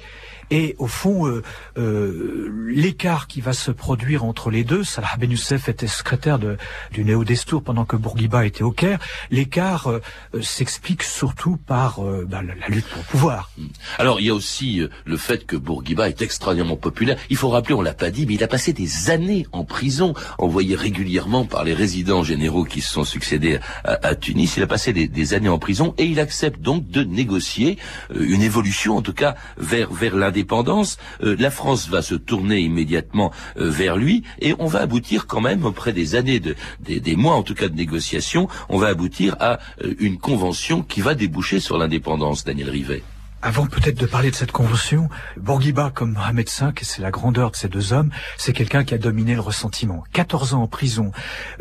Et 0.49 0.75
au 0.77 0.87
fond, 0.87 1.27
euh, 1.27 1.43
euh, 1.77 2.49
l'écart 2.69 3.27
qui 3.27 3.41
va 3.41 3.51
se 3.51 3.69
produire 3.69 4.23
entre 4.23 4.49
les 4.49 4.63
deux, 4.63 4.85
Salah 4.85 5.09
Ben 5.19 5.29
Youssef 5.29 5.67
était 5.67 5.87
secrétaire 5.87 6.39
de, 6.39 6.57
du 6.91 7.03
Néo 7.03 7.16
Destour 7.23 7.63
pendant 7.63 7.85
que 7.85 7.95
Bourguiba 7.95 8.45
était 8.45 8.63
au 8.63 8.71
Caire. 8.71 8.99
L'écart 9.31 9.87
euh, 9.87 10.01
s'explique 10.41 11.03
surtout 11.03 11.57
par 11.57 11.99
bah, 12.01 12.41
la, 12.41 12.67
lutte 12.67 12.85
pour 12.87 12.99
le 12.99 13.07
pouvoir. 13.07 13.51
Hmm. 13.57 13.67
Alors 13.97 14.19
il 14.19 14.27
y 14.27 14.29
a 14.29 14.33
aussi 14.33 14.81
le 15.05 15.17
fait 15.17 15.45
que 15.45 15.55
Bourguiba 15.55 16.09
est 16.09 16.21
extraordinairement 16.21 16.75
populaire. 16.75 17.17
Il 17.29 17.37
faut 17.37 17.49
rappeler, 17.49 17.73
on 17.73 17.81
l'a 17.81 17.93
pas 17.93 18.11
dit, 18.11 18.25
mais 18.25 18.35
il 18.35 18.43
a 18.43 18.47
passé 18.47 18.73
des 18.73 19.09
années 19.09 19.45
en 19.51 19.63
prison, 19.63 20.13
envoyé 20.37 20.75
régulièrement 20.75 21.45
par 21.45 21.63
les 21.63 21.73
résidents 21.73 22.23
généraux 22.23 22.63
qui 22.63 22.81
se 22.81 22.91
sont 22.91 23.03
succédés 23.03 23.59
à, 23.83 24.15
Tunis. 24.15 24.57
Il 24.57 24.63
a 24.63 24.67
passé 24.67 24.93
des, 24.93 25.33
années 25.33 25.49
en 25.49 25.59
prison 25.59 25.93
et 25.97 26.05
il 26.05 26.19
accepte 26.19 26.61
donc 26.61 26.89
de 26.89 27.03
négocier 27.03 27.77
une 28.13 28.41
évolution, 28.41 28.97
en 28.97 29.01
tout 29.01 29.13
cas 29.13 29.35
vers 29.57 29.91
vers 29.91 30.15
l'indépendance. 30.15 30.97
la 31.19 31.51
France 31.51 31.89
va 31.89 32.01
se 32.01 32.15
tourner 32.15 32.59
immédiatement 32.59 33.31
vers 33.55 33.97
lui 33.97 34.23
et 34.39 34.53
on 34.59 34.67
va 34.67 34.81
aboutir 34.81 35.27
quand 35.27 35.41
même 35.41 35.65
auprès 35.65 35.93
des 35.93 36.15
années 36.15 36.39
de 36.39 36.55
des 36.99 37.15
mois 37.15 37.35
en 37.35 37.43
tout 37.43 37.55
cas 37.55 37.67
de 37.67 37.75
négociations, 37.75 38.47
on 38.69 38.77
va 38.77 38.87
aboutir 38.87 39.35
à 39.39 39.59
une 39.99 40.17
convention 40.17 40.81
qui 40.81 41.01
va 41.01 41.15
déboucher 41.15 41.59
sur 41.59 41.77
l'indépendance, 41.77 42.43
Daniel 42.43 42.69
Rivet. 42.69 43.03
Avant 43.43 43.67
peut-être 43.67 43.99
de 43.99 44.07
parler 44.07 44.31
de 44.31 44.35
cette 44.35 44.51
convention, 44.51 45.09
Bourguiba 45.37 45.91
comme 45.93 46.13
Mohamed 46.13 46.49
V, 46.49 46.65
et 46.81 46.83
c'est 46.83 47.03
la 47.03 47.11
grandeur 47.11 47.51
de 47.51 47.55
ces 47.55 47.67
deux 47.67 47.93
hommes, 47.93 48.09
c'est 48.35 48.51
quelqu'un 48.51 48.83
qui 48.83 48.95
a 48.95 48.97
dominé 48.97 49.35
le 49.35 49.41
ressentiment. 49.41 50.03
14 50.13 50.55
ans 50.55 50.63
en 50.63 50.67
prison, 50.67 51.11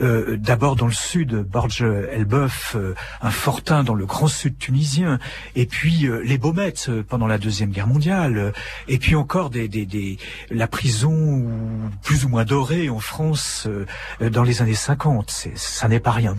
euh, 0.00 0.38
d'abord 0.38 0.76
dans 0.76 0.86
le 0.86 0.92
sud, 0.92 1.34
Borge 1.34 1.82
Elbeuf, 1.82 2.76
euh, 2.76 2.94
un 3.20 3.30
fortin 3.30 3.84
dans 3.84 3.92
le 3.92 4.06
grand 4.06 4.26
sud 4.26 4.56
tunisien, 4.56 5.18
et 5.54 5.66
puis 5.66 6.06
euh, 6.06 6.22
les 6.24 6.38
Baumettes 6.38 6.90
pendant 7.08 7.26
la 7.26 7.36
Deuxième 7.36 7.70
Guerre 7.70 7.88
mondiale, 7.88 8.54
et 8.88 8.96
puis 8.96 9.14
encore 9.14 9.50
des, 9.50 9.68
des, 9.68 9.84
des, 9.84 10.16
la 10.50 10.68
prison 10.68 11.44
plus 12.02 12.24
ou 12.24 12.30
moins 12.30 12.46
dorée 12.46 12.88
en 12.88 13.00
France 13.00 13.68
dans 14.20 14.42
les 14.44 14.62
années 14.62 14.74
50. 14.74 15.48
Ça 15.54 15.88
n'est 15.88 16.00
pas 16.00 16.12
rien. 16.12 16.34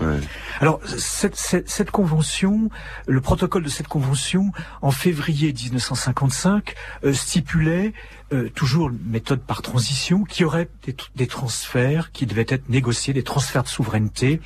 Alors 0.61 0.79
cette, 0.85 1.35
cette, 1.35 1.69
cette 1.69 1.91
convention, 1.91 2.71
le 3.05 3.21
protocole 3.21 3.63
de 3.63 3.69
cette 3.69 3.87
convention, 3.87 4.51
en 4.81 4.89
février 4.89 5.26
février 5.27 5.51
1955 5.51 6.73
euh, 7.03 7.13
stipulait 7.13 7.91
euh, 8.31 8.49
toujours 8.49 8.89
méthode 9.05 9.41
par 9.41 9.61
transition, 9.61 10.23
qui 10.23 10.45
aurait 10.45 10.69
des, 10.83 10.95
des, 11.17 11.27
transferts 11.27 12.11
qui 12.13 12.25
devaient 12.25 12.45
être 12.47 12.69
négociés, 12.69 13.13
des 13.13 13.23
transferts 13.23 13.63
de 13.63 13.67
souveraineté 13.67 14.39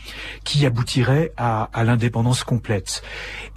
qui 0.43 0.65
aboutiraient 0.65 1.33
à, 1.37 1.69
à 1.71 1.83
l'indépendance 1.83 2.43
complète. 2.43 3.03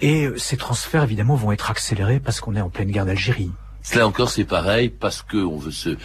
Et 0.01 0.25
euh, 0.25 0.37
ces 0.37 0.57
transferts, 0.57 1.03
évidemment, 1.03 1.35
vont 1.35 1.51
être 1.51 1.71
accélérés 1.71 2.19
parce 2.19 2.41
qu'on 2.41 2.55
est 2.55 2.61
en 2.61 2.69
pleine 2.69 2.91
guerre 2.91 3.07
d'Algérie. 3.07 3.51
Cela 3.85 4.07
encore, 4.07 4.31
c'est 4.31 4.45
pareil 4.45 4.89
parce 4.89 5.21
que 5.21 5.37
on 5.37 5.57
veut 5.57 5.71
se, 5.71 5.95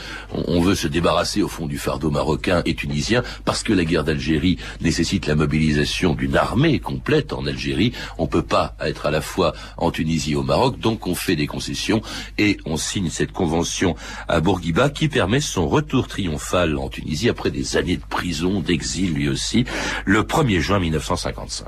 veut 0.47 0.75
se 0.75 0.87
débarrasser 0.87 1.43
au 1.43 1.49
fond 1.49 1.67
du 1.67 1.79
fardeau 1.79 2.11
marocain 2.11 2.61
et 2.67 2.75
tunisien, 2.75 3.23
parce 3.47 3.63
que 3.63 3.73
la 3.73 3.87
guerre 3.87 4.05
d'Algérie 4.05 4.59
nécessite 4.83 5.27
la 5.27 5.35
mobilisation 5.35 6.15
d'une 6.15 6.37
armée 6.37 6.79
complète 6.79 7.33
en 7.33 7.47
Algérie. 7.47 7.93
On 8.19 8.27
peut 8.27 8.43
pas 8.43 8.77
être 8.81 9.07
à 9.07 9.11
la 9.11 9.23
fois 9.23 9.55
en 9.79 9.91
Tunisie 9.91 10.33
et 10.33 10.37
au 10.37 10.43
Maroc, 10.43 10.79
donc 10.79 11.07
on 11.07 11.15
fait 11.15 11.37
des 11.37 11.47
concessions 11.47 12.03
et 12.37 12.59
on 12.67 12.77
signe 12.77 13.09
cette 13.09 13.33
convention 13.33 13.97
à 14.29 14.41
Bourguiba 14.41 14.91
qui 14.91 15.09
permet 15.09 15.41
son 15.41 15.67
retour 15.67 16.07
triomphal 16.07 16.77
en 16.77 16.91
Tunisie 16.91 17.31
après 17.31 17.51
des 17.51 17.79
années 17.79 17.97
de 17.97 18.05
prison, 18.05 18.61
d'exil 18.61 19.15
lui 19.15 19.31
aussi, 19.31 19.65
le 20.05 20.23
1er 20.23 20.61
juin 20.61 20.81
1955. 20.81 21.67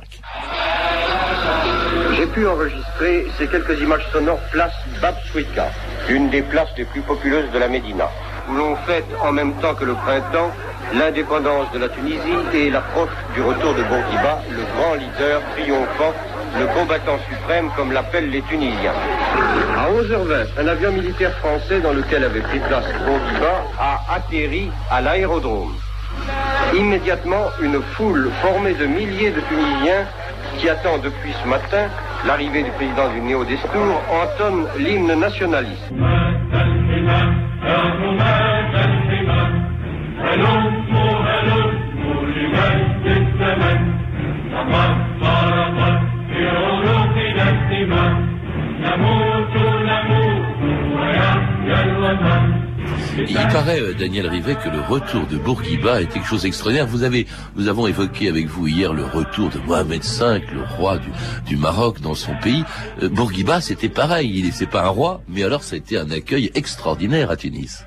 J'ai 2.16 2.26
pu 2.26 2.46
enregistrer 2.46 3.26
ces 3.38 3.46
quelques 3.46 3.80
images 3.80 4.06
sonores 4.12 4.40
place 4.50 4.74
Babswika 5.00 5.70
une 6.08 6.30
des 6.30 6.42
places 6.42 6.68
les 6.76 6.84
plus 6.84 7.00
populeuses 7.00 7.50
de 7.52 7.58
la 7.58 7.68
Médina, 7.68 8.10
où 8.48 8.54
l'on 8.54 8.76
fête 8.86 9.06
en 9.22 9.32
même 9.32 9.54
temps 9.54 9.74
que 9.74 9.84
le 9.84 9.94
printemps 9.94 10.50
l'indépendance 10.94 11.70
de 11.72 11.78
la 11.78 11.88
Tunisie 11.88 12.18
et 12.52 12.70
l'approche 12.70 13.10
du 13.34 13.40
retour 13.40 13.72
de 13.74 13.82
Bourguiba, 13.82 14.42
le 14.50 14.62
grand 14.76 14.94
leader 14.94 15.40
triomphant, 15.52 16.12
le 16.58 16.66
combattant 16.66 17.18
suprême 17.30 17.70
comme 17.76 17.92
l'appellent 17.92 18.30
les 18.30 18.42
Tunisiens. 18.42 18.92
À 19.76 19.90
11h20, 19.90 20.46
un 20.58 20.68
avion 20.68 20.92
militaire 20.92 21.32
français 21.38 21.80
dans 21.80 21.92
lequel 21.92 22.24
avait 22.24 22.40
pris 22.40 22.58
place 22.58 22.84
Bourguiba 23.06 23.64
a 23.80 24.14
atterri 24.14 24.70
à 24.90 25.00
l'aérodrome. 25.00 25.74
Immédiatement, 26.74 27.46
une 27.60 27.80
foule 27.80 28.30
formée 28.42 28.74
de 28.74 28.86
milliers 28.86 29.30
de 29.30 29.40
Tunisiens 29.40 30.06
qui 30.58 30.68
attend 30.68 30.98
depuis 30.98 31.32
ce 31.42 31.48
matin 31.48 31.88
l'arrivée 32.26 32.62
du 32.62 32.70
président 32.72 33.08
du 33.10 33.20
Néo-Destour, 33.20 34.02
entonne 34.10 34.66
l'hymne 34.78 35.14
nationaliste. 35.14 35.92
Il 53.28 53.36
paraît, 53.52 53.80
euh, 53.80 53.94
Daniel 53.94 54.26
Rivet, 54.26 54.56
que 54.56 54.68
le 54.68 54.80
retour 54.80 55.26
de 55.26 55.36
Bourguiba 55.36 56.02
est 56.02 56.06
quelque 56.06 56.26
chose 56.26 56.42
d'extraordinaire. 56.42 56.86
Vous 56.86 57.02
avez, 57.02 57.26
nous 57.56 57.68
avons 57.68 57.86
évoqué 57.86 58.28
avec 58.28 58.46
vous 58.46 58.66
hier 58.66 58.92
le 58.92 59.04
retour 59.04 59.50
de 59.50 59.58
Mohamed 59.58 60.02
V, 60.02 60.42
le 60.52 60.62
roi 60.76 60.98
du, 61.46 61.56
Maroc 61.56 62.00
dans 62.00 62.14
son 62.14 62.34
pays. 62.42 62.64
Euh, 63.02 63.08
Bourguiba, 63.08 63.60
c'était 63.60 63.88
pareil. 63.88 64.30
Il 64.34 64.46
n'est 64.46 64.66
pas 64.66 64.84
un 64.84 64.88
roi, 64.88 65.22
mais 65.28 65.42
alors 65.44 65.62
ça 65.62 65.74
a 65.74 65.78
été 65.78 65.98
un 65.98 66.10
accueil 66.10 66.50
extraordinaire 66.54 67.30
à 67.30 67.36
Tunis. 67.36 67.84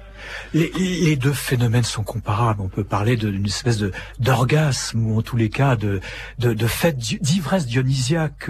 Les, 0.54 1.16
deux 1.16 1.34
phénomènes 1.34 1.84
sont 1.84 2.04
comparables. 2.04 2.62
On 2.62 2.68
peut 2.68 2.84
parler 2.84 3.18
d'une 3.18 3.46
espèce 3.46 3.78
de 3.78 3.92
d'orgasme 4.20 5.06
ou 5.06 5.18
en 5.18 5.22
tous 5.22 5.38
les 5.38 5.50
cas 5.50 5.76
de 5.76 6.00
de, 6.40 6.68
fête 6.68 6.98
d'ivresse 6.98 7.66
dionysiaque 7.66 8.50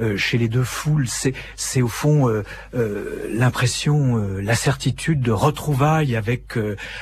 euh, 0.00 0.16
chez 0.16 0.38
les 0.38 0.48
deux 0.48 0.64
foules. 0.64 1.08
C'est 1.08 1.34
c'est 1.56 1.82
au 1.82 1.88
fond 1.88 2.28
euh, 2.28 2.42
euh, 2.74 3.28
l'impression, 3.32 4.16
la 4.40 4.54
certitude 4.54 5.20
de 5.20 5.32
retrouvailles 5.32 6.16
avec 6.16 6.58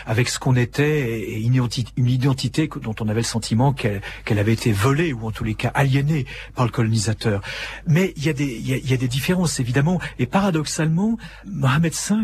avec 0.06 0.28
ce 0.28 0.38
qu'on 0.38 0.56
était 0.56 1.10
et 1.10 1.40
une 1.40 1.54
identité, 1.54 1.90
une 1.96 2.08
identité 2.08 2.70
dont 2.82 2.94
on 3.00 3.08
avait 3.08 3.20
le 3.20 3.26
sentiment 3.26 3.72
qu'elle 3.72 4.00
qu'elle 4.24 4.38
avait 4.38 4.52
été 4.52 4.72
volée 4.72 5.12
ou 5.12 5.26
en 5.26 5.30
tous 5.30 5.44
les 5.44 5.54
cas 5.54 5.70
aliénée 5.74 6.26
par 6.54 6.64
le 6.64 6.70
colonisateur. 6.70 7.40
Mais 7.86 8.12
il 8.16 8.24
y 8.24 8.28
a 8.28 8.32
des 8.32 8.44
il 8.44 8.90
y 8.90 8.94
a, 8.94 8.96
des 8.96 9.08
différences 9.08 9.60
évidemment 9.60 10.00
et 10.18 10.26
paradoxalement 10.26 11.18
Mohamed 11.46 11.92
V 11.92 12.14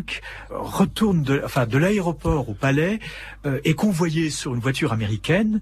retourne 0.51 1.23
de 1.23 1.43
enfin 1.45 1.67
de 1.67 1.79
l'aéroport 1.91 2.49
au 2.49 2.55
palais 2.55 3.01
euh, 3.47 3.61
est 3.65 3.75
convoyé 3.75 4.31
sur 4.31 4.55
une 4.55 4.61
voiture 4.61 4.93
américaine, 4.93 5.61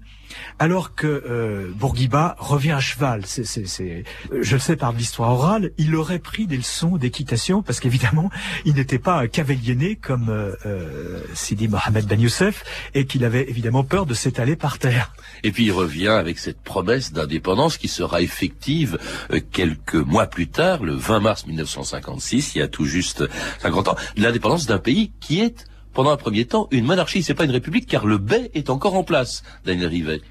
alors 0.57 0.95
que 0.95 1.07
euh, 1.07 1.71
Bourguiba 1.75 2.35
revient 2.39 2.71
à 2.71 2.79
cheval. 2.79 3.25
C'est, 3.25 4.03
je 4.41 4.53
le 4.55 4.59
sais 4.59 4.75
par 4.75 4.93
l'histoire 4.93 5.31
orale, 5.31 5.71
il 5.77 5.95
aurait 5.95 6.19
pris 6.19 6.47
des 6.47 6.57
leçons 6.57 6.97
d'équitation 6.97 7.61
parce 7.61 7.79
qu'évidemment, 7.79 8.29
il 8.65 8.75
n'était 8.75 8.99
pas 8.99 9.27
cavalier 9.27 9.59
comme 10.01 10.29
euh, 10.29 10.55
euh, 10.65 11.21
Sidi 11.33 11.67
Mohamed 11.67 12.05
Ben 12.05 12.19
Youssef 12.19 12.63
et 12.93 13.05
qu'il 13.05 13.23
avait 13.23 13.49
évidemment 13.49 13.83
peur 13.83 14.05
de 14.05 14.13
s'étaler 14.13 14.55
par 14.55 14.79
terre. 14.79 15.13
Et 15.43 15.51
puis 15.51 15.65
il 15.65 15.71
revient 15.71 16.09
avec 16.09 16.39
cette 16.39 16.61
promesse 16.61 17.13
d'indépendance 17.13 17.77
qui 17.77 17.87
sera 17.87 18.21
effective 18.21 18.97
euh, 19.31 19.39
quelques 19.51 19.95
mois 19.95 20.27
plus 20.27 20.47
tard, 20.47 20.83
le 20.83 20.93
20 20.93 21.19
mars 21.19 21.45
1956, 21.45 22.55
il 22.55 22.59
y 22.59 22.61
a 22.61 22.67
tout 22.67 22.85
juste 22.85 23.23
50 23.59 23.89
ans, 23.89 23.95
l'indépendance 24.17 24.65
d'un 24.65 24.79
pays 24.79 25.11
qui 25.19 25.39
est 25.39 25.65
pendant 25.99 26.11
un 26.11 26.17
premier 26.17 26.45
temps, 26.45 26.69
une 26.71 26.85
monarchie, 26.85 27.23
c'est 27.23 27.33
pas 27.33 27.43
une 27.43 27.51
république, 27.51 27.85
car 27.85 28.05
le 28.05 28.17
bey 28.17 28.51
est 28.53 28.69
encore 28.69 28.95
en 28.95 29.03
place, 29.03 29.43
Daniel 29.65 29.89
Rivet. 29.89 30.21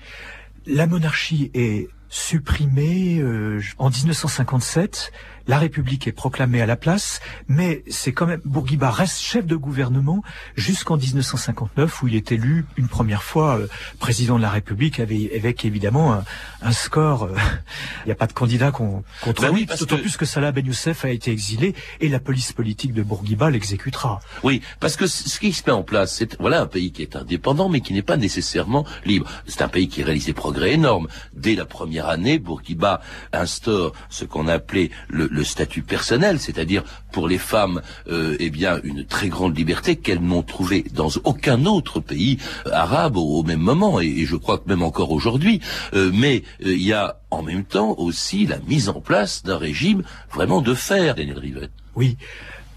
La 0.64 0.87
monarchie 0.87 1.50
est 1.52 1.90
supprimée 2.09 3.18
euh, 3.18 3.61
en 3.76 3.90
1957 3.90 5.12
la 5.48 5.58
République 5.58 6.06
est 6.06 6.12
proclamée 6.12 6.61
à 6.61 6.66
la 6.66 6.76
place, 6.76 7.20
mais 7.48 7.82
c'est 7.88 8.12
quand 8.12 8.26
même 8.26 8.40
Bourguiba 8.44 8.90
reste 8.90 9.20
chef 9.20 9.46
de 9.46 9.56
gouvernement 9.56 10.22
jusqu'en 10.56 10.98
1959 10.98 12.02
où 12.02 12.08
il 12.08 12.14
est 12.14 12.30
élu 12.32 12.66
une 12.76 12.87
première 12.87 13.22
fois 13.22 13.56
euh, 13.56 13.66
président 13.98 14.37
de 14.37 14.42
la 14.42 14.50
République 14.50 15.00
avec, 15.00 15.64
évidemment 15.64 16.22
un, 16.62 16.72
score. 16.72 17.24
Euh, 17.24 17.34
il 18.04 18.06
n'y 18.06 18.12
a 18.12 18.14
pas 18.14 18.26
de 18.26 18.34
candidat 18.34 18.70
contre 18.70 19.02
ben 19.40 19.54
lui, 19.54 19.64
d'autant 19.64 19.96
plus 19.96 20.18
que 20.18 20.26
Salah 20.26 20.52
Ben 20.52 20.66
Youssef 20.66 21.06
a 21.06 21.11
été 21.11 21.30
exilé 21.30 21.74
et 22.00 22.08
la 22.08 22.20
police 22.20 22.52
politique 22.52 22.92
de 22.92 23.02
Bourguiba 23.02 23.50
l'exécutera. 23.50 24.20
Oui, 24.42 24.61
parce 24.80 24.96
que 24.96 25.06
ce 25.06 25.40
qui 25.40 25.54
se 25.54 25.62
met 25.66 25.72
en 25.72 25.82
place, 25.82 26.14
c'est 26.14 26.38
voilà 26.38 26.61
un 26.61 26.66
pays 26.66 26.92
qui 26.92 27.00
est 27.00 27.16
indépendant 27.16 27.70
mais 27.70 27.80
qui 27.80 27.94
n'est 27.94 28.02
pas 28.02 28.18
nécessairement 28.18 28.84
libre. 29.06 29.30
C'est 29.46 29.62
un 29.62 29.68
pays 29.68 29.88
qui 29.88 30.02
réalise 30.02 30.26
des 30.26 30.34
progrès 30.34 30.72
énormes. 30.72 31.08
Dès 31.32 31.54
la 31.54 31.64
première 31.64 32.08
année, 32.08 32.38
Bourguiba 32.38 33.00
instaure 33.32 33.94
ce 34.11 34.26
qu'on 34.26 34.46
a 34.46 34.54
appelé 34.54 34.90
le 35.08 35.38
le 35.38 35.44
statut 35.44 35.83
personnel, 35.83 36.40
c'est-à-dire 36.40 36.83
pour 37.12 37.29
les 37.29 37.38
femmes, 37.38 37.81
euh, 38.11 38.37
eh 38.40 38.51
bien, 38.51 38.81
une 38.83 39.05
très 39.05 39.29
grande 39.29 39.57
liberté 39.57 39.94
qu'elles 39.94 40.20
n'ont 40.20 40.42
trouvée 40.42 40.85
dans 40.92 41.11
aucun 41.22 41.64
autre 41.64 42.01
pays 42.01 42.38
euh, 42.66 42.72
arabe 42.72 43.16
au, 43.16 43.44
même 43.44 43.61
moment, 43.61 44.01
et, 44.01 44.27
je 44.27 44.35
crois 44.35 44.59
que 44.59 44.68
même 44.68 44.83
encore 44.83 45.12
aujourd'hui. 45.12 45.61
Euh, 45.94 46.11
mais 46.12 46.42
il 46.61 46.83
y 46.83 46.92
a 46.92 47.20
en 47.31 47.42
même 47.42 47.64
temps 47.64 47.94
aussi 47.98 48.46
la 48.46 48.59
mise 48.66 48.88
en 48.88 49.01
place 49.01 49.44
d'un 49.44 49.59
régime 49.59 50.03
vraiment 50.33 50.61
de 50.61 50.74
fer, 50.74 51.14
Daniel 51.14 51.38
Rivet. 51.38 51.70
Oui 51.94 52.16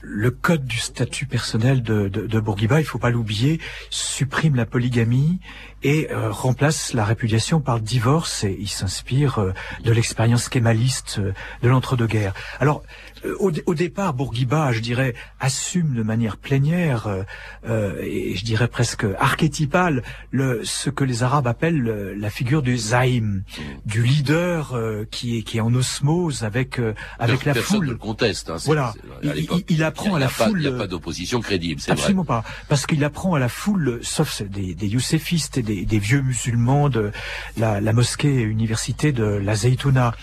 le 0.01 0.31
code 0.31 0.65
du 0.65 0.77
statut 0.77 1.25
personnel 1.25 1.83
de, 1.83 2.07
de, 2.07 2.39
Bourguiba, 2.39 2.79
il 2.79 2.85
faut 2.85 2.97
pas 2.97 3.09
l'oublier, 3.09 3.59
supprime 3.89 4.55
la 4.55 4.65
polygamie 4.65 5.39
et 5.83 6.09
euh, 6.11 6.31
remplace 6.31 6.93
la 6.93 7.05
répudiation 7.05 7.59
par 7.59 7.79
divorce 7.79 8.43
et 8.43 8.55
il 8.59 8.67
s'inspire 8.67 9.39
euh, 9.39 9.53
de 9.83 9.91
l'expérience 9.91 10.49
kémaliste 10.49 11.17
euh, 11.19 11.33
de 11.61 11.69
l'entre-deux-guerres. 11.69 12.33
Alors 12.59 12.83
au, 13.39 13.51
au, 13.65 13.75
départ, 13.75 14.13
Bourguiba, 14.13 14.71
je 14.71 14.79
dirais, 14.79 15.13
assume 15.39 15.93
de 15.95 16.03
manière 16.03 16.37
plénière 16.37 17.07
et 17.67 18.35
je 18.35 18.45
dirais 18.45 18.67
presque 18.67 19.05
archétypale 19.19 20.03
le, 20.31 20.61
ce 20.63 20.89
que 20.89 21.03
les 21.03 21.23
Arabes 21.23 21.47
appellent 21.47 22.15
la 22.17 22.29
figure 22.29 22.61
du 22.61 22.77
zaïm, 22.77 23.43
du 23.85 24.03
leader 24.03 24.77
qui 25.11 25.37
est 25.37 25.43
qui 25.43 25.57
est 25.57 25.61
en 25.61 25.73
osmose 25.73 26.43
avec 26.43 26.79
avec 27.19 27.45
la 27.45 27.53
foule. 27.53 27.85
Ne 27.85 27.91
le 27.91 27.97
conteste. 27.97 28.49
Hein, 28.49 28.57
voilà, 28.65 28.93
il, 29.23 29.47
il, 29.69 29.83
apprend 29.83 30.15
à 30.15 30.19
la 30.19 30.29
foule. 30.29 30.61
Il 30.61 30.69
n'y 30.69 30.75
a 30.75 30.77
pas 30.77 30.87
d'opposition 30.87 31.39
crédible, 31.41 31.81
c'est 31.81 31.91
vrai. 31.91 32.01
Absolument 32.01 32.25
pas, 32.25 32.43
parce 32.69 32.85
qu'il 32.85 33.03
apprend 33.03 33.33
à 33.33 33.39
la 33.39 33.49
foule, 33.49 33.99
sauf 34.01 34.41
des, 34.41 34.73
des 34.75 34.87
youssefistes 34.87 35.57
et 35.57 35.63
des 35.63 35.81
des, 35.85 35.99
vieux 35.99 36.21
musulmans 36.21 36.89
de 36.89 37.11
la, 37.57 37.81
la, 37.81 37.93
mosquée 37.93 38.41
université 38.41 39.11
de 39.11 39.23
la 39.23 39.55
Zaytouna. 39.55 40.13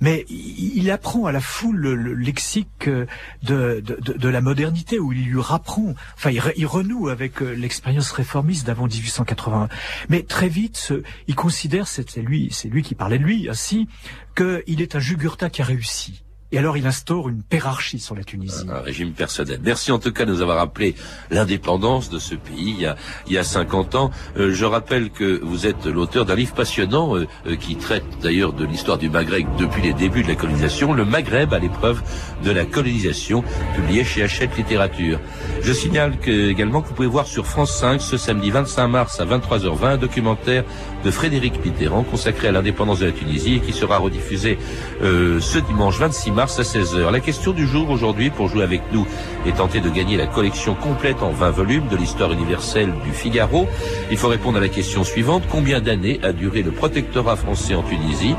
Mais 0.00 0.24
il, 0.28 0.90
apprend 0.90 1.26
à 1.26 1.32
la 1.32 1.40
foule 1.40 1.76
le, 1.76 2.14
lexique 2.38 2.88
de, 2.88 3.08
de, 3.42 3.80
de, 3.80 4.28
la 4.28 4.40
modernité, 4.40 5.00
où 5.00 5.12
il 5.12 5.24
lui 5.24 5.40
rapprend, 5.40 5.94
enfin 6.14 6.30
il, 6.30 6.66
renoue 6.66 7.08
avec 7.08 7.42
euh, 7.42 7.50
l'expérience 7.52 8.12
réformiste 8.12 8.64
d'avant 8.64 8.86
1880. 8.86 9.68
Mais 10.08 10.22
très 10.22 10.48
vite, 10.48 10.92
il 11.26 11.34
considère, 11.34 11.88
c'est 11.88 12.16
lui, 12.18 12.48
c'est 12.52 12.68
lui 12.68 12.82
qui 12.84 12.94
parlait 12.94 13.18
de 13.18 13.24
lui 13.24 13.48
ainsi, 13.48 13.88
qu'il 14.36 14.80
est 14.80 14.94
un 14.94 15.00
Jugurtha 15.00 15.50
qui 15.50 15.62
a 15.62 15.64
réussi. 15.64 16.22
Et 16.50 16.56
alors 16.56 16.78
il 16.78 16.86
instaure 16.86 17.28
une 17.28 17.42
pérarchie 17.42 17.98
sur 17.98 18.14
la 18.14 18.24
Tunisie. 18.24 18.64
Un 18.70 18.80
régime 18.80 19.12
personnel. 19.12 19.60
Merci 19.62 19.92
en 19.92 19.98
tout 19.98 20.12
cas 20.12 20.24
de 20.24 20.32
nous 20.32 20.40
avoir 20.40 20.56
rappelé 20.56 20.94
l'indépendance 21.30 22.08
de 22.08 22.18
ce 22.18 22.34
pays 22.34 22.70
il 22.70 22.80
y 22.80 22.86
a, 22.86 22.96
il 23.26 23.34
y 23.34 23.38
a 23.38 23.44
50 23.44 23.94
ans. 23.96 24.10
Euh, 24.38 24.54
je 24.54 24.64
rappelle 24.64 25.10
que 25.10 25.40
vous 25.44 25.66
êtes 25.66 25.84
l'auteur 25.84 26.24
d'un 26.24 26.34
livre 26.34 26.54
passionnant 26.54 27.16
euh, 27.16 27.26
euh, 27.46 27.56
qui 27.56 27.76
traite 27.76 28.04
d'ailleurs 28.22 28.54
de 28.54 28.64
l'histoire 28.64 28.96
du 28.96 29.10
Maghreb 29.10 29.46
depuis 29.58 29.82
les 29.82 29.92
débuts 29.92 30.22
de 30.22 30.28
la 30.28 30.36
colonisation, 30.36 30.94
Le 30.94 31.04
Maghreb 31.04 31.52
à 31.52 31.58
l'épreuve 31.58 32.00
de 32.42 32.50
la 32.50 32.64
colonisation, 32.64 33.44
publié 33.74 34.04
chez 34.04 34.22
Hachette 34.22 34.56
Littérature. 34.56 35.20
Je 35.60 35.72
signale 35.74 36.18
que, 36.18 36.48
également 36.48 36.80
que 36.80 36.88
vous 36.88 36.94
pouvez 36.94 37.08
voir 37.08 37.26
sur 37.26 37.46
France 37.46 37.76
5 37.76 38.00
ce 38.00 38.16
samedi 38.16 38.50
25 38.50 38.88
mars 38.88 39.20
à 39.20 39.26
23h20 39.26 39.84
un 39.84 39.96
documentaire 39.98 40.64
de 41.04 41.10
Frédéric 41.10 41.62
Mitterrand 41.62 42.04
consacré 42.04 42.48
à 42.48 42.52
l'indépendance 42.52 43.00
de 43.00 43.06
la 43.06 43.12
Tunisie 43.12 43.56
et 43.56 43.60
qui 43.60 43.74
sera 43.74 43.98
rediffusé 43.98 44.58
ce 45.00 45.58
dimanche 45.58 45.98
26 45.98 46.30
mars 46.30 46.37
mars 46.38 46.56
à 46.60 46.62
16h. 46.62 47.10
La 47.10 47.18
question 47.18 47.50
du 47.50 47.66
jour 47.66 47.90
aujourd'hui 47.90 48.30
pour 48.30 48.46
jouer 48.46 48.62
avec 48.62 48.80
nous 48.92 49.04
et 49.44 49.50
tenter 49.50 49.80
de 49.80 49.90
gagner 49.90 50.16
la 50.16 50.28
collection 50.28 50.76
complète 50.76 51.20
en 51.20 51.30
20 51.30 51.50
volumes 51.50 51.88
de 51.88 51.96
l'histoire 51.96 52.30
universelle 52.30 52.92
du 53.04 53.10
Figaro. 53.10 53.66
Il 54.12 54.16
faut 54.16 54.28
répondre 54.28 54.58
à 54.58 54.60
la 54.60 54.68
question 54.68 55.02
suivante. 55.02 55.42
Combien 55.50 55.80
d'années 55.80 56.20
a 56.22 56.32
duré 56.32 56.62
le 56.62 56.70
protectorat 56.70 57.34
français 57.34 57.74
en 57.74 57.82
Tunisie? 57.82 58.36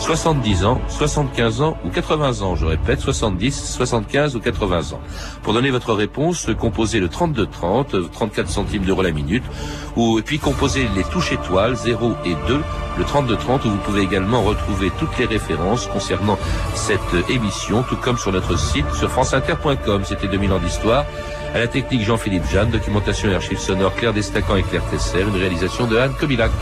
70 0.00 0.64
ans, 0.64 0.80
75 0.88 1.60
ans 1.60 1.76
ou 1.84 1.90
80 1.90 2.42
ans. 2.42 2.56
Je 2.56 2.66
répète, 2.66 3.00
70, 3.00 3.74
75 3.74 4.34
ou 4.34 4.40
80 4.40 4.94
ans. 4.94 5.00
Pour 5.42 5.52
donner 5.52 5.70
votre 5.70 5.92
réponse, 5.92 6.48
composez 6.58 7.00
le 7.00 7.08
32-30, 7.08 8.10
34 8.10 8.48
centimes 8.48 8.82
d'euros 8.82 9.02
la 9.02 9.12
minute, 9.12 9.44
ou 9.96 10.18
et 10.18 10.22
puis 10.22 10.38
composez 10.38 10.88
les 10.96 11.04
touches 11.04 11.32
étoiles 11.32 11.76
0 11.76 12.14
et 12.24 12.34
2, 12.48 12.60
le 12.98 13.04
32-30, 13.04 13.66
où 13.66 13.70
vous 13.70 13.76
pouvez 13.76 14.02
également 14.02 14.42
retrouver 14.42 14.90
toutes 14.98 15.16
les 15.18 15.26
références 15.26 15.86
concernant 15.86 16.38
cette 16.74 17.00
émission, 17.28 17.82
tout 17.82 17.96
comme 17.96 18.18
sur 18.18 18.32
notre 18.32 18.58
site, 18.58 18.90
sur 18.94 19.10
franceinter.com. 19.10 20.02
C'était 20.04 20.28
2000 20.28 20.52
ans 20.52 20.58
d'histoire. 20.58 21.04
À 21.54 21.58
la 21.58 21.66
technique 21.66 22.02
Jean-Philippe 22.02 22.48
Jeanne, 22.50 22.70
documentation 22.70 23.30
et 23.30 23.34
archives 23.34 23.58
sonores 23.58 23.94
Claire 23.96 24.12
Destacan 24.12 24.56
et 24.56 24.62
Claire 24.62 24.84
Tesser, 24.90 25.22
une 25.22 25.36
réalisation 25.36 25.86
de 25.86 25.96
Anne 25.96 26.14
Kobilac. 26.18 26.52